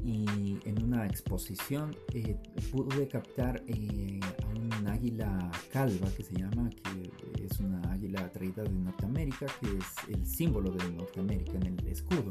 [0.04, 2.36] Y en una exposición eh,
[2.72, 8.62] pude captar eh, a un águila calva que se llama, que es una águila traída
[8.62, 12.30] de Norteamérica, que es el símbolo de Norteamérica en el escudo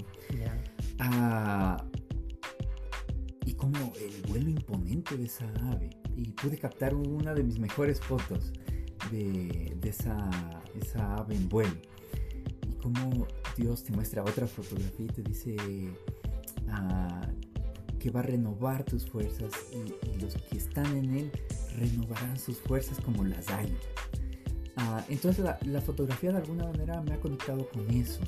[3.60, 5.92] como el vuelo imponente de esa ave.
[6.16, 8.52] Y pude captar una de mis mejores fotos
[9.12, 10.30] de, esa,
[10.82, 11.76] esa, ave en vuelo.
[12.68, 15.56] Y como Dios te muestra otra fotografía y te dice
[16.70, 17.22] ah,
[18.00, 21.32] que va a renovar tus fuerzas y, los que están en él
[21.78, 23.82] renovarán sus fuerzas como las águilas.
[24.78, 28.22] Ah, entonces la, fotografía de alguna manera me ha conectado con eso,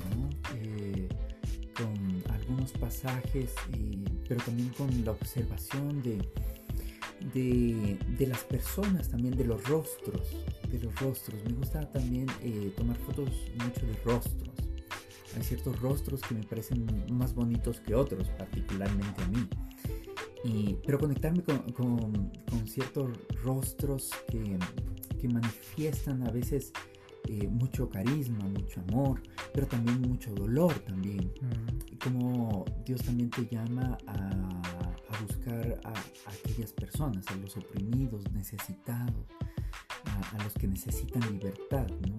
[0.54, 1.08] eh,
[1.76, 6.18] con algunos pasajes y pero también con la observación de,
[7.34, 10.36] de, las personas, también de los rostros,
[10.70, 11.42] de los rostros.
[11.44, 14.54] Me gusta también eh, tomar fotos mucho de rostros.
[15.36, 19.48] Hay ciertos rostros que me parecen más bonitos que otros, particularmente a mí.
[20.44, 23.10] Y, pero conectarme con, con, ciertos
[23.44, 24.58] rostros que,
[25.20, 26.72] que, manifiestan a veces
[27.28, 31.32] eh, mucho carisma, mucho amor, pero también mucho dolor también.
[32.02, 34.92] Como Dios también te llama a,
[35.26, 35.92] buscar a,
[36.30, 39.26] aquellas personas, a los oprimidos, necesitados,
[40.04, 42.18] a, los que necesitan libertad, ¿no?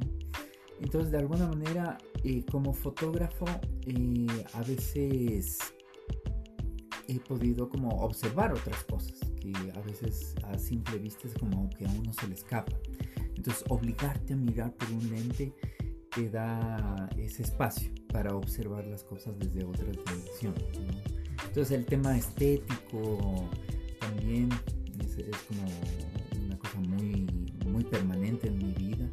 [0.80, 3.46] Entonces, de alguna manera, eh, como fotógrafo,
[3.86, 5.60] eh, a veces
[7.08, 11.86] he podido como observar otras cosas que a veces a simple vista es como que
[11.86, 12.74] a uno se le escapa.
[13.36, 15.54] Entonces, obligarte a mirar por un lente
[16.16, 20.64] te da ese espacio para observar las cosas desde otras dimensiones.
[21.48, 23.50] Entonces el tema estético
[24.00, 24.50] también
[25.00, 25.64] es, como
[26.46, 27.28] una cosa muy,
[27.66, 29.10] muy permanente en mi vida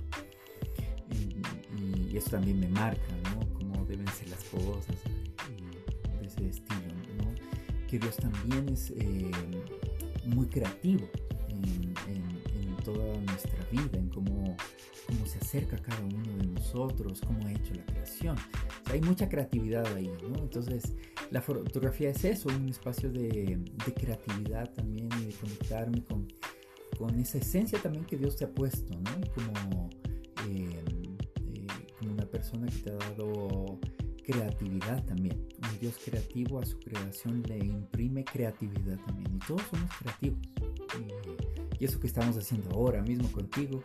[1.11, 3.01] y, eso también me marca,
[3.35, 3.49] ¿no?
[3.55, 4.97] Cómo deben ser las cosas
[6.21, 7.87] de ese estilo, ¿no?
[7.89, 9.31] Que Dios también es eh,
[10.27, 11.09] muy creativo
[11.49, 11.95] en,
[12.85, 14.30] toda nuestra vida, en cómo,
[15.11, 18.37] cómo se acerca cada uno de nosotros, cómo ha hecho la creación.
[18.87, 20.39] hay mucha creatividad ahí, ¿no?
[20.39, 20.95] Entonces,
[21.31, 26.29] la fotografía es eso, un espacio de, de creatividad también y de conectarme con,
[26.97, 29.21] con, esa esencia también que Dios te ha puesto, ¿no?
[29.35, 29.91] Como,
[30.49, 30.83] eh,
[31.55, 31.67] eh,
[31.99, 33.81] como una persona que te ha dado
[34.31, 35.47] creatividad también.
[35.63, 39.35] Un Dios creativo a su creación le imprime creatividad también.
[39.35, 40.39] Y todos somos creativos.
[41.79, 43.83] Y, eso que estamos haciendo ahora mismo contigo,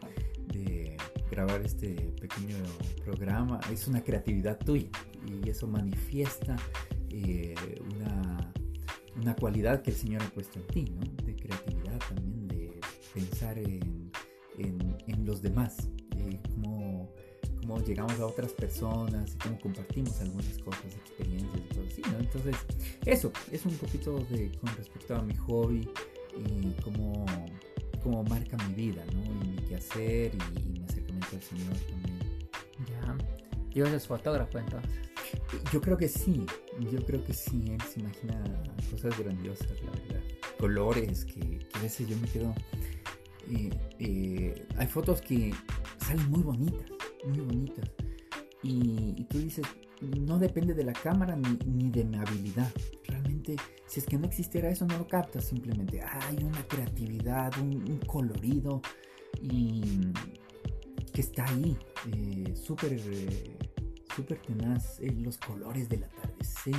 [1.35, 1.89] grabar este
[2.21, 2.55] pequeño
[3.03, 4.87] programa, es una creatividad tuya.
[5.27, 6.55] Y eso manifiesta
[7.09, 7.53] eh,
[7.93, 8.53] una,
[9.17, 11.01] una, cualidad que el Señor ha puesto en ti, ¿no?
[11.25, 12.79] De creatividad también, de
[13.13, 14.11] pensar en,
[14.57, 15.89] en, los demás.
[16.17, 17.11] Eh, como
[17.59, 22.19] cómo llegamos a otras personas y cómo compartimos algunas cosas, experiencias y cosas así, ¿no?
[22.19, 22.55] Entonces,
[23.05, 25.89] eso, es un poquito de con respecto a mi hobby
[26.37, 27.25] y cómo,
[28.03, 29.23] cómo marca mi vida, ¿no?
[29.43, 30.74] Y mi quehacer y,
[31.35, 32.19] y al Señor también.
[32.89, 33.17] Ya.
[33.73, 34.91] Dios es fotógrafo entonces.
[35.71, 36.45] Yo creo que sí,
[36.91, 38.41] yo creo que sí, él se imagina
[38.89, 40.21] cosas grandiosas, la verdad.
[40.59, 42.53] Colores que, a veces yo me quedo...
[43.51, 43.69] Eh,
[43.99, 45.53] eh, hay fotos que
[45.99, 46.85] salen muy bonitas,
[47.25, 47.91] muy bonitas.
[48.63, 49.65] Y, tú dices,
[50.01, 52.71] no depende de la cámara ni, de mi habilidad.
[53.07, 53.55] Realmente,
[53.85, 56.01] si es que no existiera eso, no lo captas simplemente.
[56.01, 58.81] Hay una creatividad, un, colorido
[59.41, 60.01] y
[61.15, 61.77] que está ahí,
[62.13, 63.57] eh, súper eh,
[64.13, 64.99] súper tenaz.
[64.99, 66.75] Eh, los colores del atardecer,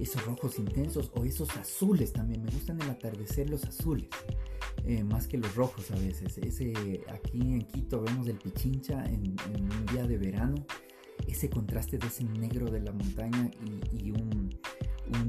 [0.00, 2.42] esos rojos intensos o esos azules también.
[2.42, 4.08] Me gustan el atardecer los azules.
[4.84, 6.38] Eh, más que los rojos a veces.
[6.38, 6.72] Ese,
[7.08, 10.54] aquí en Quito vemos el Pichincha en, un día de verano,
[11.26, 13.50] ese contraste de ese negro de la montaña
[13.92, 14.58] y, un,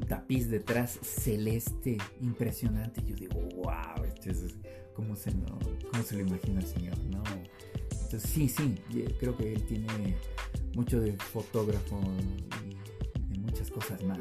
[0.08, 3.02] tapiz detrás celeste impresionante.
[3.04, 4.56] Yo digo, wow, este es
[4.94, 5.58] como se, no,
[5.90, 7.22] cómo se lo imagina el Señor, ¿no?
[7.90, 8.74] Entonces sí, sí,
[9.18, 10.16] creo que él tiene
[10.74, 12.00] mucho de fotógrafo
[12.64, 14.18] y de muchas cosas más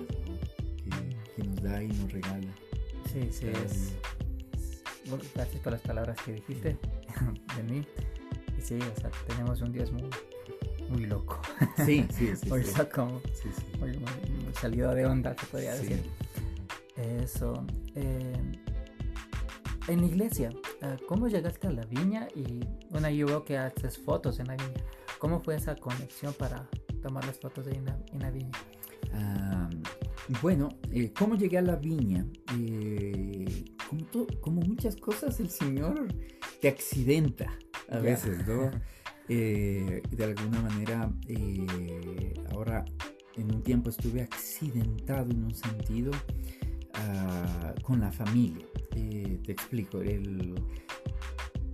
[1.36, 2.54] que, nos da y nos regala.
[3.12, 3.94] Sí, sí, es
[5.34, 6.78] gracias por las palabras que dijiste
[7.58, 7.86] de mí.
[8.58, 10.10] Y sí, o sea, tenemos un Dios muy,
[10.90, 11.40] muy loco.
[11.86, 12.50] Sí, sí, sí.
[12.50, 13.22] muy loco,
[13.80, 13.98] Muy,
[14.60, 16.04] salido de onda, se podría decir.
[16.98, 17.66] Eso.
[17.96, 18.34] Eh,
[19.88, 20.50] en la iglesia,
[20.82, 22.28] eh, ¿cómo llegaste a la viña?
[22.36, 22.60] Y
[22.90, 24.84] bueno, yo veo que haces fotos en la viña.
[25.18, 26.68] ¿Cómo fue esa conexión para
[27.02, 27.86] tomar las fotos de en,
[28.20, 28.52] la, viña?
[30.42, 32.26] bueno, eh, ¿cómo llegué a la viña?
[34.42, 36.08] como, muchas cosas, el Señor
[36.62, 37.58] te accidenta
[37.90, 38.70] a veces, ¿no?
[39.32, 42.84] Eh, de alguna manera, eh, ahora
[43.36, 46.12] en un tiempo estuve accidentado en un sentido
[46.96, 48.66] ah, con la familia.
[48.96, 50.56] Eh, te explico, el,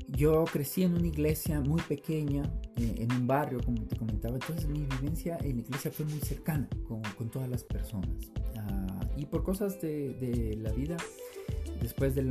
[0.09, 2.43] yo crecí en una iglesia muy pequeña,
[2.75, 6.67] en un barrio, como te comentaba, entonces mi vivencia en la iglesia fue muy cercana
[6.87, 8.31] con, todas las personas.
[8.57, 10.97] Ah, y por cosas de la vida,
[11.85, 12.23] después de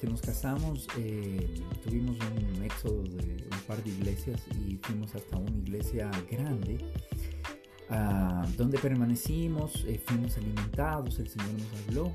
[0.00, 1.46] que nos casamos, eh,
[1.84, 2.16] tuvimos
[2.56, 6.78] un éxodo de un par de iglesias y fuimos hasta una iglesia grande,
[7.90, 12.12] ah, donde permanecimos, eh, fuimos alimentados, el Señor nos habló.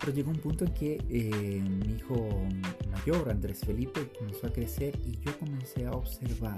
[0.00, 2.28] Pero llegó un punto en que eh, mi hijo
[2.90, 6.56] mayor, Andrés Felipe, comenzó a crecer y yo comencé a observar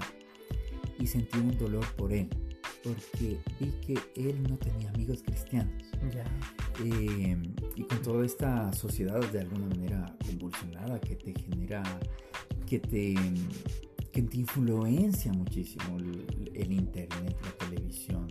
[0.97, 2.27] y sentí un dolor por él,
[2.85, 5.83] porque vi que él no tenía amigos cristianos.
[6.83, 7.35] Eh,
[7.75, 11.83] y con toda esta sociedad de alguna manera convulsionada que te genera,
[12.67, 13.15] que te,
[14.11, 18.27] que te influencia muchísimo el, internet, la televisión.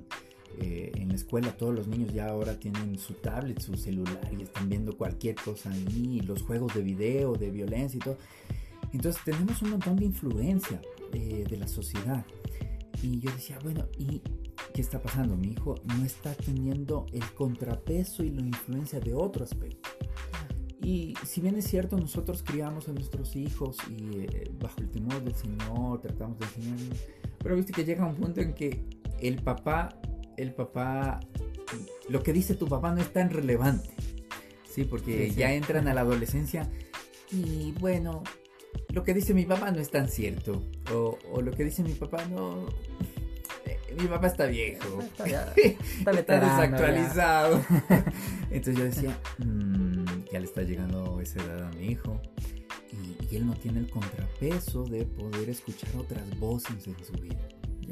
[0.61, 4.43] Eh, en la escuela todos los niños ya ahora tienen su tablet, su celular y
[4.43, 8.19] están viendo cualquier cosa ahí, los juegos de video, de violencia y todo.
[8.93, 10.81] Entonces tenemos un montón de influencia
[11.13, 12.25] eh, de la sociedad.
[13.05, 14.23] Y yo decía, bueno, ¿y
[14.73, 15.37] ¿qué está pasando?
[15.37, 19.91] Mi hijo no está teniendo el contrapeso y la influencia de otro aspecto.
[20.81, 25.23] Y si bien es cierto, nosotros criamos a nuestros hijos y eh, bajo el temor
[25.23, 27.07] del Señor tratamos de enseñarles,
[27.39, 28.83] pero viste que llega un punto en que
[29.21, 29.91] el papá,
[30.39, 31.21] el papá,
[32.09, 33.91] lo que dice tu papá no es tan relevante,
[34.71, 34.85] ¿sí?
[34.85, 36.71] Porque ya entran a la adolescencia
[37.31, 38.23] y bueno,
[38.93, 40.63] lo que dice mi papá no es tan cierto,
[40.93, 42.67] o, o lo que dice mi papá no,
[44.01, 45.53] mi papá está viejo, está,
[46.41, 47.65] desactualizado.
[48.51, 52.21] Entonces yo decía, mm, ya le está llegando esa edad a mi hijo
[52.93, 57.49] y, él no tiene el contrapeso de poder escuchar otras voces en su vida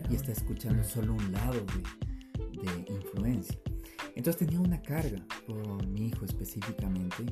[0.09, 3.59] y está escuchando solo un lado de, de influencia.
[4.15, 7.25] Entonces tenía una carga por mi hijo específicamente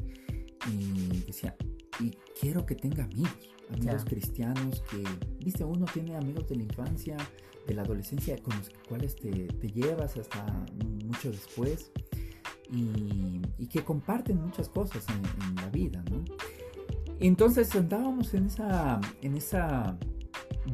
[0.72, 1.54] y decía,
[2.00, 5.02] y quiero que tenga amigos, amigos cristianos que,
[5.44, 7.16] viste, uno tiene amigos de la infancia,
[7.66, 10.44] de la adolescencia, con los cuales te, te llevas hasta
[11.04, 11.92] mucho después
[12.72, 16.24] y, y, que comparten muchas cosas en, en, la vida, ¿no?
[17.18, 19.98] Entonces andábamos en esa, en esa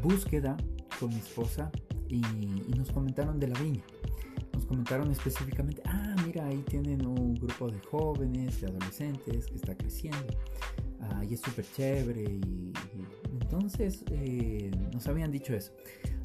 [0.02, 0.56] búsqueda
[1.00, 1.70] con mi esposa
[2.08, 3.82] y, y nos comentaron de la viña
[4.56, 9.76] nos comentaron específicamente, ah, mira, ahí tienen un grupo de jóvenes, de adolescentes que está
[9.76, 10.34] creciendo.
[11.00, 12.22] Ah, y es súper chévere.
[12.22, 12.72] Y,
[13.40, 15.72] entonces eh, nos habían dicho eso.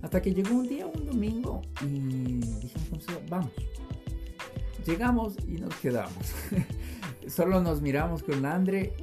[0.01, 3.51] Hasta que llegó un día, un domingo, y dijimos, vamos.
[4.86, 6.34] Llegamos y nos quedamos.
[7.28, 8.93] Solo nos miramos con Andre,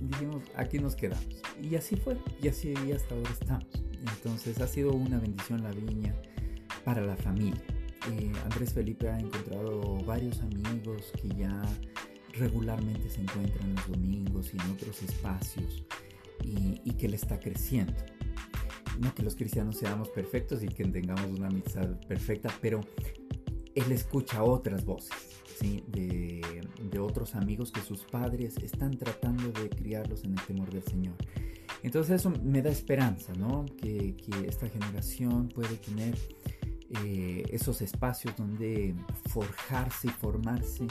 [0.00, 1.42] dijimos, aquí nos quedamos.
[1.62, 3.68] Y así fue, y así hasta ahora estamos.
[4.16, 6.14] Entonces ha sido una bendición la viña
[6.84, 7.62] para la familia.
[8.10, 11.62] Eh, Andrés Felipe ha encontrado varios amigos que ya
[12.34, 15.84] regularmente se encuentran los domingos y en otros espacios
[16.42, 17.94] y, que le está creciendo.
[18.98, 22.80] No que los cristianos seamos perfectos y que tengamos una amistad perfecta, pero
[23.74, 25.10] él escucha otras voces
[25.58, 25.84] ¿sí?
[25.88, 26.40] de,
[27.00, 31.14] otros amigos que sus padres están tratando de criarlos en el temor del Señor.
[31.82, 33.64] Entonces eso me da esperanza, ¿no?
[33.80, 36.14] Que, que esta generación puede tener
[37.04, 38.94] eh, esos espacios donde
[39.28, 40.88] forjarse y formarse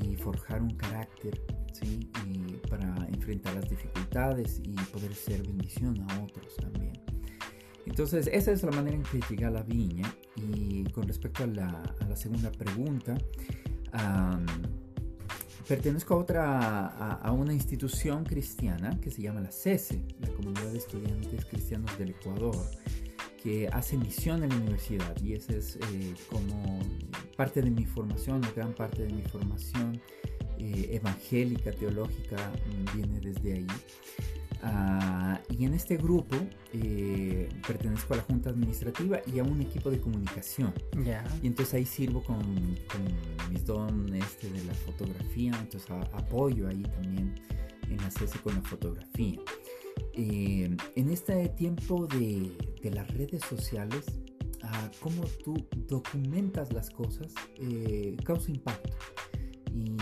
[0.00, 1.40] y forjar un carácter,
[1.72, 2.10] ¿sí?
[2.26, 6.92] Y para enfrentar las dificultades y poder ser bendición a otros también.
[7.86, 10.14] Entonces, esa es la manera en que llega la viña.
[10.36, 13.16] Y con respecto a la, a la segunda pregunta,
[15.68, 20.72] pertenezco a otra, a, a, una institución cristiana que se llama la CESE, la Comunidad
[20.72, 22.56] de Estudiantes Cristianos del Ecuador
[23.42, 26.80] que hace misión en la universidad y esa es eh, como
[27.36, 30.00] parte de mi formación, gran parte de mi formación
[30.58, 33.66] eh, evangélica, teológica, mm, viene desde ahí.
[34.64, 36.36] Ah, y en este grupo
[36.72, 40.72] eh, pertenezco a la junta administrativa y a un equipo de comunicación.
[41.42, 46.82] Y entonces ahí sirvo con, con mis dones este de la fotografía, entonces apoyo ahí
[46.82, 47.34] también
[47.90, 49.40] en hacerse con la fotografía.
[50.14, 52.52] Eh, en este tiempo de,
[52.90, 54.04] las redes sociales,
[54.62, 55.54] ah, cómo tú
[55.88, 58.96] documentas las cosas eh, causa impacto.
[59.74, 59.96] Y,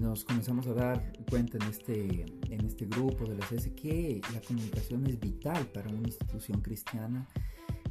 [0.00, 4.40] nos comenzamos a dar cuenta en este, en este grupo de las S que la
[4.40, 7.28] comunicación es vital para una institución cristiana.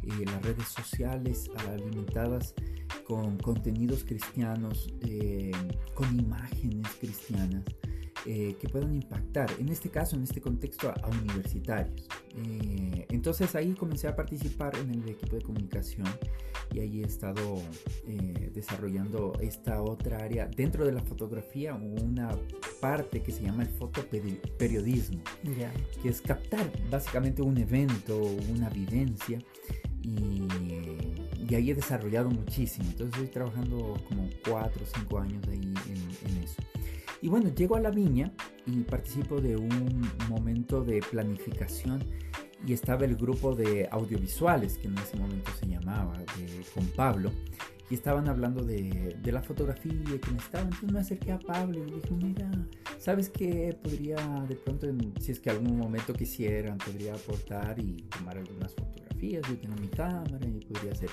[0.02, 2.56] Eh, las redes sociales alimentadas
[3.06, 4.92] con contenidos cristianos,
[5.94, 7.64] con imágenes cristianas,
[8.26, 12.08] eh, que puedan impactar, en este caso, en este contexto, a, universitarios.
[12.36, 16.08] Eh, entonces ahí comencé a participar en el equipo de comunicación
[16.74, 17.62] y ahí he estado
[18.08, 22.30] eh, desarrollando esta otra área dentro de la fotografía, una
[22.82, 25.22] parte que se llama el fotoperiodismo,
[26.02, 29.40] que es captar básicamente un evento, una vivencia
[30.02, 30.48] y,
[31.50, 32.90] y, ahí he desarrollado muchísimo.
[32.90, 36.62] Entonces estoy trabajando como 4 o 5 años ahí en, en eso.
[37.22, 38.32] Y bueno, llego a la viña
[38.66, 42.04] y participo de un momento de planificación
[42.66, 46.14] y estaba el grupo de audiovisuales, que en ese momento se llamaba,
[46.74, 47.32] con Pablo,
[47.90, 50.68] y estaban hablando de, de, la fotografía que necesitaban.
[50.68, 52.52] Entonces me acerqué a Pablo y le dije, mira,
[53.00, 53.78] ¿sabes qué?
[53.82, 54.18] Podría
[54.48, 54.88] de pronto,
[55.20, 59.42] si es que algún momento quisieran, podría aportar y tomar algunas fotografías.
[59.48, 61.10] Yo tengo mi cámara y podría hacer.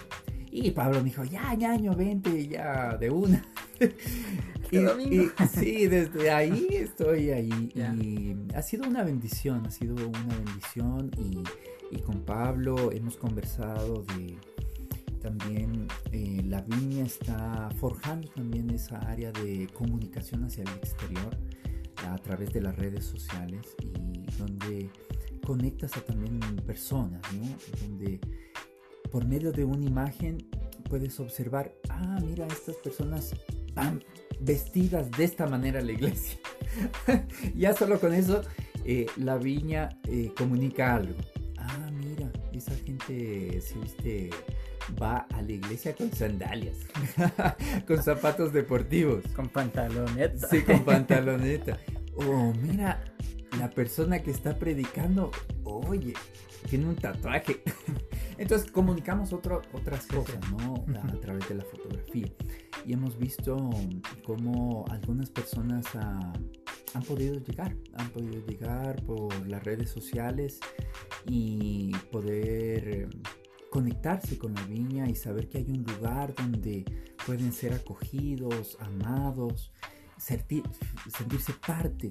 [0.59, 3.45] Y Pablo me dijo, ya, ñaño, vente ya de una.
[4.71, 4.79] y,
[5.55, 7.71] sí, desde ahí estoy ahí.
[7.75, 11.11] Y ha sido una bendición, ha sido una bendición.
[11.19, 14.39] Y, con Pablo hemos conversado de
[15.21, 21.37] también eh, la viña está forjando también esa área de comunicación hacia el exterior
[22.09, 24.91] a través de las redes sociales y donde
[25.45, 27.47] conectas a también personas, ¿no?
[27.81, 28.21] Donde
[29.11, 30.47] por medio de una imagen
[30.89, 33.35] puedes observar, ah, mira, estas personas
[33.75, 34.03] van
[34.41, 36.39] vestidas de esta manera a la iglesia.
[37.55, 38.43] ya solo con eso
[38.85, 41.15] eh, la viña eh, comunica algo.
[41.59, 44.31] Ah, mira, esa gente se viste,
[45.01, 46.77] va a la iglesia con sandalias,
[47.87, 49.25] con zapatos deportivos.
[49.35, 50.49] Con pantaloneta.
[50.49, 51.79] Sí, con pantaloneta.
[52.17, 53.03] Oh, mira,
[53.59, 55.31] la persona que está predicando,
[55.65, 56.15] oye,
[56.69, 57.63] tiene un tatuaje.
[58.39, 60.85] Entonces comunicamos otras cosas, ¿no?
[61.01, 62.31] A, través de la fotografía.
[62.85, 63.57] Y hemos visto
[64.25, 70.61] cómo algunas personas han podido llegar, han podido llegar por las redes sociales
[71.27, 73.09] y poder
[73.71, 76.85] conectarse con la viña y saber que hay un lugar donde
[77.27, 79.73] pueden ser acogidos, amados
[80.27, 82.11] sentirse parte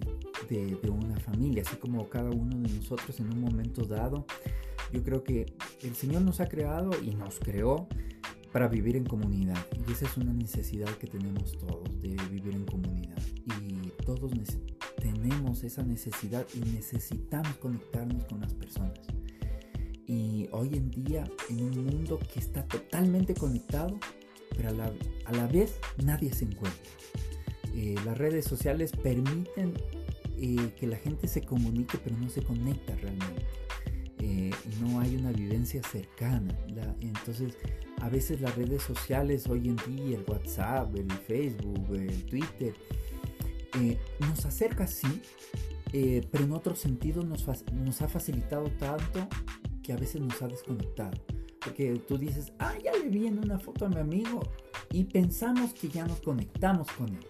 [0.49, 4.25] de, de, una familia, así como cada uno de nosotros en un momento dado.
[4.93, 5.45] Yo creo que
[5.81, 7.87] el Señor nos ha creado y nos creó
[8.53, 9.57] para vivir en comunidad.
[9.85, 13.21] Y esa es una necesidad que tenemos todos, de vivir en comunidad.
[13.45, 14.31] Y todos
[15.01, 18.99] tenemos esa necesidad y necesitamos conectarnos con las personas.
[20.07, 23.99] Y hoy en día, en un mundo que está totalmente conectado,
[24.55, 24.91] pero a la,
[25.25, 26.91] a la vez nadie se encuentra.
[27.75, 29.73] Eh, las redes sociales permiten
[30.37, 33.45] eh, que la gente se comunique, pero no se conecta realmente.
[34.19, 36.57] Eh, no hay una vivencia cercana.
[37.01, 37.57] entonces,
[38.01, 42.73] a veces las redes sociales hoy en día, el WhatsApp, el Facebook, el Twitter,
[44.21, 45.21] nos acerca sí,
[46.31, 49.27] pero en otro sentido nos, nos ha facilitado tanto
[49.83, 51.17] que a veces nos ha desconectado.
[51.59, 54.41] Porque tú dices, ah, ya le vi en una foto a mi amigo
[54.91, 57.25] y pensamos que ya nos conectamos con él.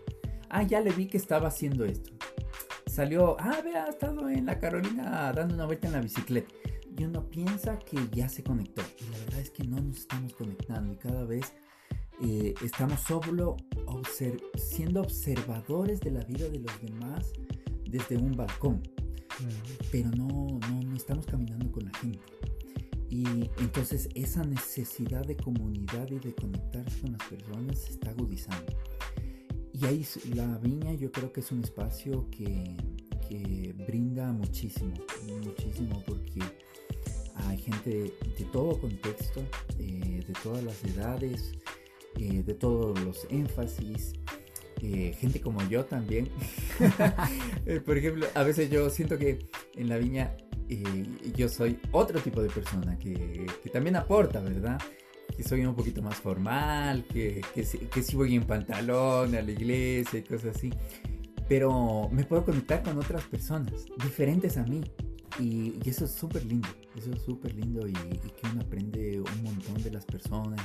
[0.50, 2.12] Ah, ya le vi que estaba haciendo esto.
[2.88, 6.54] Salió, ah, vea, ha estado en la Carolina dando una vuelta en la bicicleta.
[6.98, 8.82] Y uno piensa que ya se conectó.
[9.00, 11.54] Y la verdad es que no nos estamos conectando y cada vez
[12.22, 13.58] eh, estamos solo
[14.56, 17.34] siendo observadores de la vida de los demás
[17.90, 18.82] desde un balcón.
[19.92, 22.22] Pero no, no, no estamos caminando con la gente.
[23.10, 28.74] Y entonces esa necesidad de comunidad y de conectarse con las personas se está agudizando.
[29.76, 32.78] Y ahí la viña yo creo que es un espacio que,
[33.28, 34.94] que brinda muchísimo,
[35.44, 36.40] muchísimo porque
[37.36, 39.42] hay gente de todo contexto,
[39.78, 41.52] eh, de todas las edades,
[42.18, 44.14] eh, de todos los énfasis,
[44.82, 46.30] eh, gente como yo también.
[47.86, 49.40] Por ejemplo, a veces yo siento que
[49.76, 50.38] en la viña
[51.36, 54.82] yo soy otro tipo de persona que, también aporta, ¿verdad?
[55.36, 60.20] Que soy un poquito más formal, que, que, sí voy en pantalón a la iglesia
[60.20, 60.72] y cosas así.
[61.50, 64.82] Pero me puedo conectar con otras personas diferentes a mí.
[65.40, 69.84] Y, eso es súper lindo, eso es súper lindo y, que uno aprende un montón
[69.84, 70.62] de las personas.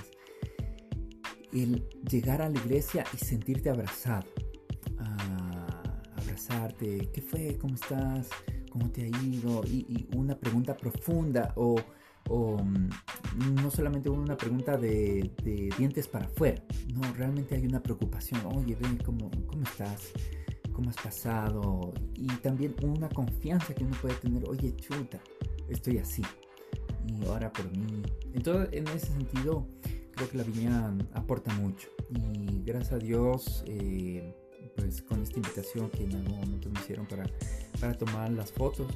[1.52, 4.26] El llegar a la iglesia y sentirte abrazado,
[4.98, 7.58] ah, abrazarte, ¿qué fue?
[7.58, 8.28] ¿Cómo estás?
[8.70, 9.64] ¿Cómo te ha ido?
[9.64, 11.76] Y, una pregunta profunda o,
[12.30, 15.30] mm, no solamente una pregunta de,
[15.76, 16.62] dientes para afuera,
[16.94, 20.12] no, realmente hay una preocupación, oye, ven, ¿cómo, ¿cómo estás?
[20.72, 21.92] ¿Cómo has pasado?
[22.14, 25.20] Y también una confianza que uno puede tener, oye, chuta,
[25.68, 26.22] estoy así,
[27.06, 28.02] y ahora por mí.
[28.32, 29.66] Entonces, en ese sentido,
[30.12, 34.34] creo que la viña aporta mucho, y gracias a Dios, eh,
[34.76, 37.24] pues con esta invitación que en algún momento me hicieron para,
[37.80, 38.86] para tomar las fotos,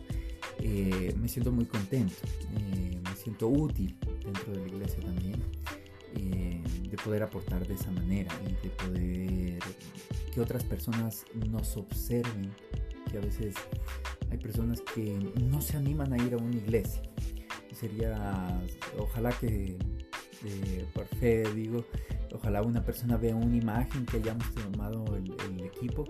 [0.67, 2.15] eh, me siento muy contento,
[2.57, 3.95] eh, me siento útil
[4.25, 5.43] dentro de la iglesia también,
[6.17, 9.59] eh, de poder aportar de esa manera y de poder
[10.33, 12.51] que otras personas nos observen,
[13.11, 13.55] que a veces
[14.31, 17.03] hay personas que no se animan a ir a una iglesia.
[17.73, 18.63] Sería,
[18.99, 19.77] ojalá que,
[20.95, 21.85] por fe digo,
[22.35, 26.05] Ojalá una persona vea una imagen que hayamos tomado el, equipo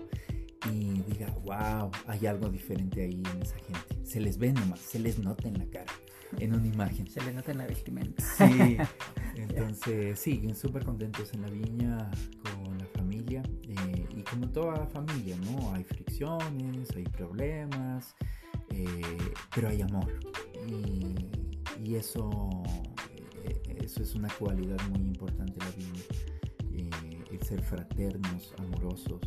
[0.71, 4.05] y diga, wow, hay algo diferente ahí en esa gente.
[4.05, 5.91] Se les ve nomás, se les nota en la cara,
[6.39, 7.07] en una imagen.
[7.07, 8.23] Se les nota en la vestimenta.
[8.37, 8.77] Sí,
[9.35, 12.09] entonces sí, súper contentos en la viña
[12.43, 15.73] con la familia eh, y como toda familia, ¿no?
[15.73, 18.15] Hay fricciones, hay problemas,
[18.69, 18.85] eh,
[19.53, 20.11] pero hay amor
[20.67, 21.29] y,
[21.83, 22.63] y eso
[23.85, 26.03] eso es una cualidad muy importante de la vida.
[26.73, 29.21] Eh, el ser fraternos, amorosos,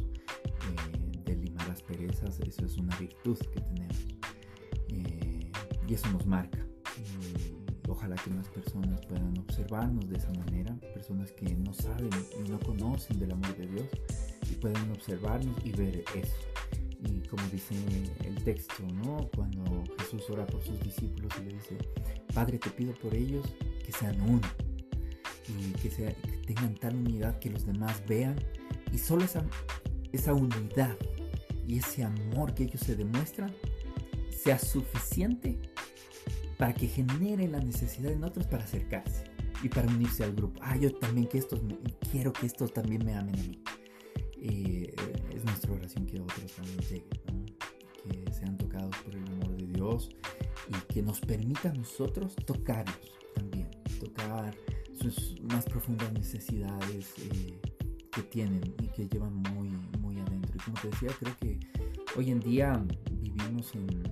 [1.37, 3.97] limar asperezas, eso es una virtud que tenemos.
[4.89, 5.51] Eh,
[5.87, 6.59] y eso nos marca.
[7.89, 12.59] ojalá que más personas puedan observarnos de esa manera, personas que no saben y no
[12.61, 13.87] conocen del amor de Dios,
[14.51, 16.37] y puedan observarnos y ver eso.
[17.01, 17.75] Y como dice
[18.25, 19.29] el texto, ¿no?
[19.35, 21.79] Cuando Jesús ora por sus discípulos y le dice,
[22.35, 23.47] Padre, te pido por ellos
[23.85, 24.47] que sean uno
[25.49, 26.13] y que, sea,
[26.47, 28.37] tengan tal unidad que los demás vean
[28.93, 29.45] y solo esa,
[30.13, 30.97] esa unidad
[31.69, 33.55] y ese amor que ellos se demuestran
[34.31, 35.61] sea suficiente
[36.57, 39.25] para que genere la necesidad en otros para acercarse
[39.63, 40.59] y para unirse al grupo.
[40.63, 41.61] Ah, yo también que estos
[42.11, 43.63] quiero que estos también me amen a mí.
[44.41, 44.95] Eh,
[45.35, 47.57] es nuestra oración que otros también lleguen,
[48.03, 50.09] que sean tocados por el amor de Dios
[50.69, 53.19] y que nos permita a nosotros tocarlos
[53.99, 54.55] tocar
[55.01, 57.61] sus más profundas necesidades eh,
[58.11, 59.71] que tienen y que llevan muy,
[60.65, 61.59] como te decía, creo que
[62.17, 64.03] hoy en día vivimos en,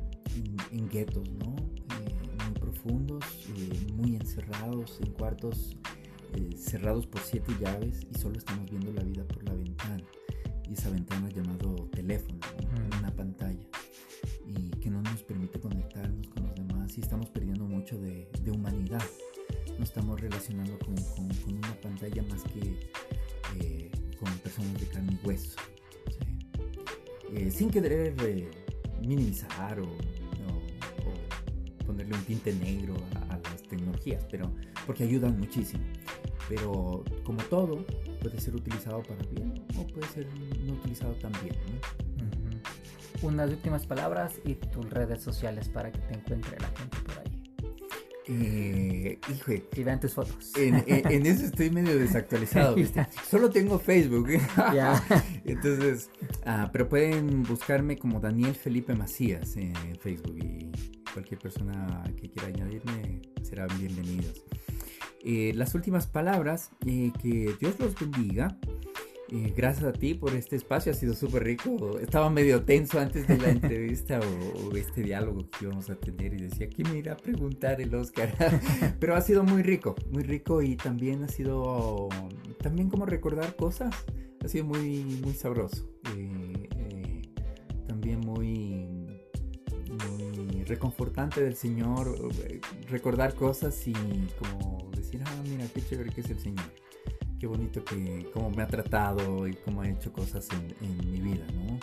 [0.72, 1.56] en, guetos, ¿no?
[1.56, 3.24] Eh, muy profundos,
[3.56, 5.76] eh, muy encerrados en cuartos
[6.56, 10.02] cerrados por siete llaves y solo estamos viendo la vida por la ventana.
[10.68, 12.40] y esa ventana llamado teléfono,
[12.98, 13.64] una pantalla,
[14.46, 19.02] y que no nos permite conectarnos con los demás y estamos perdiendo mucho de, humanidad.
[19.78, 20.94] Nos estamos relacionando con,
[21.54, 22.90] una pantalla más que
[23.60, 25.56] eh, con personas de carne y hueso.
[27.56, 28.50] Sin querer eh,
[29.00, 29.86] minimizar o,
[31.86, 32.94] ponerle un tinte negro
[33.30, 34.52] a, las tecnologías, pero
[34.84, 35.82] porque ayudan muchísimo.
[36.50, 37.86] Pero como todo,
[38.20, 40.26] puede ser utilizado para bien o puede ser
[40.66, 41.56] no utilizado tan bien.
[43.22, 46.98] Unas últimas palabras y tus redes sociales para que te encuentre la gente.
[48.28, 50.52] Eh, hijo, y vean tus fotos.
[50.56, 52.76] En, eso estoy medio desactualizado.
[53.30, 54.28] Solo tengo Facebook.
[55.44, 56.10] Entonces,
[56.44, 60.72] ah, pero pueden buscarme como Daniel Felipe Macías en Facebook y
[61.12, 64.44] cualquier persona que quiera añadirme serán bienvenidos.
[65.28, 68.58] Eh, las últimas palabras, eh, que Dios los bendiga.
[69.28, 71.98] Eh, gracias a ti por este espacio, ha sido súper rico.
[71.98, 76.42] Estaba medio tenso antes de la entrevista o, este diálogo que íbamos a tener y
[76.42, 78.32] decía, ¿quién me irá a preguntar el Oscar?
[79.00, 82.08] Pero ha sido muy rico, muy rico y también ha sido,
[82.62, 83.94] también como recordar cosas,
[84.44, 85.88] ha sido muy, muy sabroso.
[87.88, 88.86] también muy,
[89.88, 92.16] muy reconfortante del Señor,
[92.88, 93.94] recordar cosas y
[94.38, 94.86] como
[95.24, 96.85] ah, mira, qué chévere que es el Señor.
[97.38, 100.48] Qué bonito que, cómo me ha tratado y cómo ha hecho cosas
[100.80, 101.78] en, mi vida, ¿no?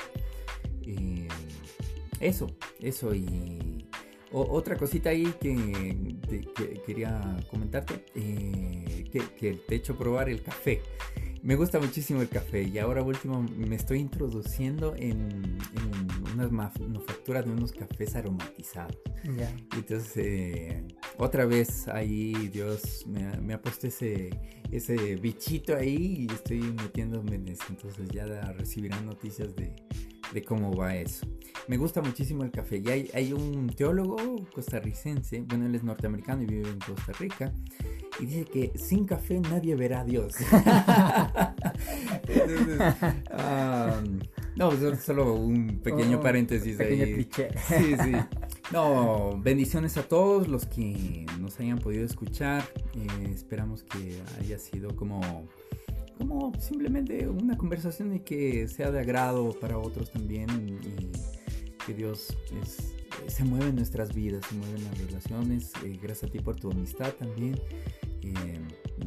[0.85, 1.27] Eh,
[2.19, 2.47] eso,
[2.79, 3.87] eso y
[4.31, 6.17] otra cosita ahí que,
[6.85, 10.81] quería comentarte, eh, que, que, te he hecho probar el café.
[11.43, 15.57] Me gusta muchísimo el café y ahora último me estoy introduciendo en,
[16.33, 18.97] unas manufacturas de unos cafés aromatizados.
[19.75, 20.87] Entonces, eh,
[21.17, 24.29] otra vez ahí Dios me, ha puesto ese,
[24.71, 27.65] ese bichito ahí y estoy metiéndome en eso.
[27.67, 29.75] Entonces ya recibirán noticias de,
[30.33, 31.27] de cómo va eso.
[31.67, 32.81] Me gusta muchísimo el café.
[32.83, 34.17] Y hay, hay, un teólogo
[34.53, 37.53] costarricense, bueno, él es norteamericano y vive en Costa Rica,
[38.19, 40.35] y dice que sin café nadie verá a Dios.
[44.55, 47.27] no, solo un pequeño oh, paréntesis ahí.
[47.67, 48.11] Sí, sí.
[48.71, 52.63] No, bendiciones a todos los que nos hayan podido escuchar.
[52.95, 55.21] Eh, esperamos que haya sido como,
[56.17, 60.47] como simplemente una conversación y que sea de agrado para otros también
[60.81, 61.11] y
[61.85, 62.35] que Dios
[63.27, 65.71] se mueve en nuestras vidas, se mueve en las relaciones.
[65.83, 67.59] Eh, gracias a ti por tu amistad también.
[68.21, 68.59] Eh,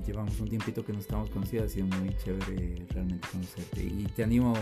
[0.07, 3.83] llevamos un tiempito que nos estamos conocidos, ha sido muy chévere realmente conocerte.
[3.83, 4.55] Y te animo,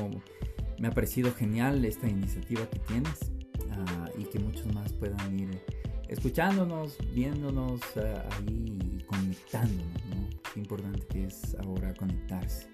[0.79, 3.33] me ha parecido genial esta iniciativa que tienes
[3.71, 5.61] ah, y que muchos más puedan ir
[6.09, 10.29] escuchándonos, viéndonos ah, ahí y conectándonos, ¿no?
[10.53, 12.69] Qué importante que es ahora conectarse.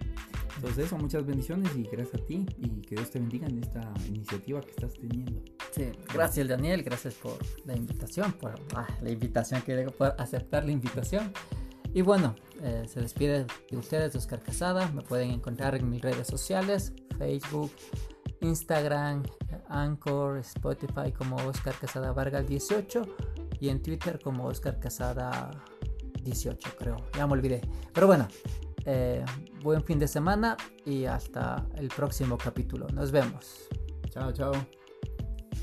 [0.57, 3.93] Entonces eso, muchas bendiciones y gracias a ti y que Dios te bendiga en esta
[4.09, 5.43] iniciativa que estás teniendo.
[5.73, 10.73] Sí, gracias Daniel, gracias por la invitación, por ah, la invitación que por aceptar la
[10.73, 11.33] invitación.
[11.93, 14.89] Y bueno, eh, se despide de ustedes Oscar Casada.
[14.93, 17.73] Me pueden encontrar en mis redes sociales, Facebook,
[18.41, 19.23] Instagram,
[19.69, 23.03] Anchor, Spotify como Oscar Casada Vargas 18
[23.61, 25.51] y en Twitter como Oscar Casada
[26.23, 26.97] 18 creo.
[27.17, 27.61] Ya me olvidé.
[27.93, 28.29] Pero bueno,
[28.85, 29.25] eh,
[29.63, 32.87] buen fin de semana y hasta el próximo capítulo.
[32.89, 33.69] Nos vemos.
[34.11, 34.53] Chao, chao.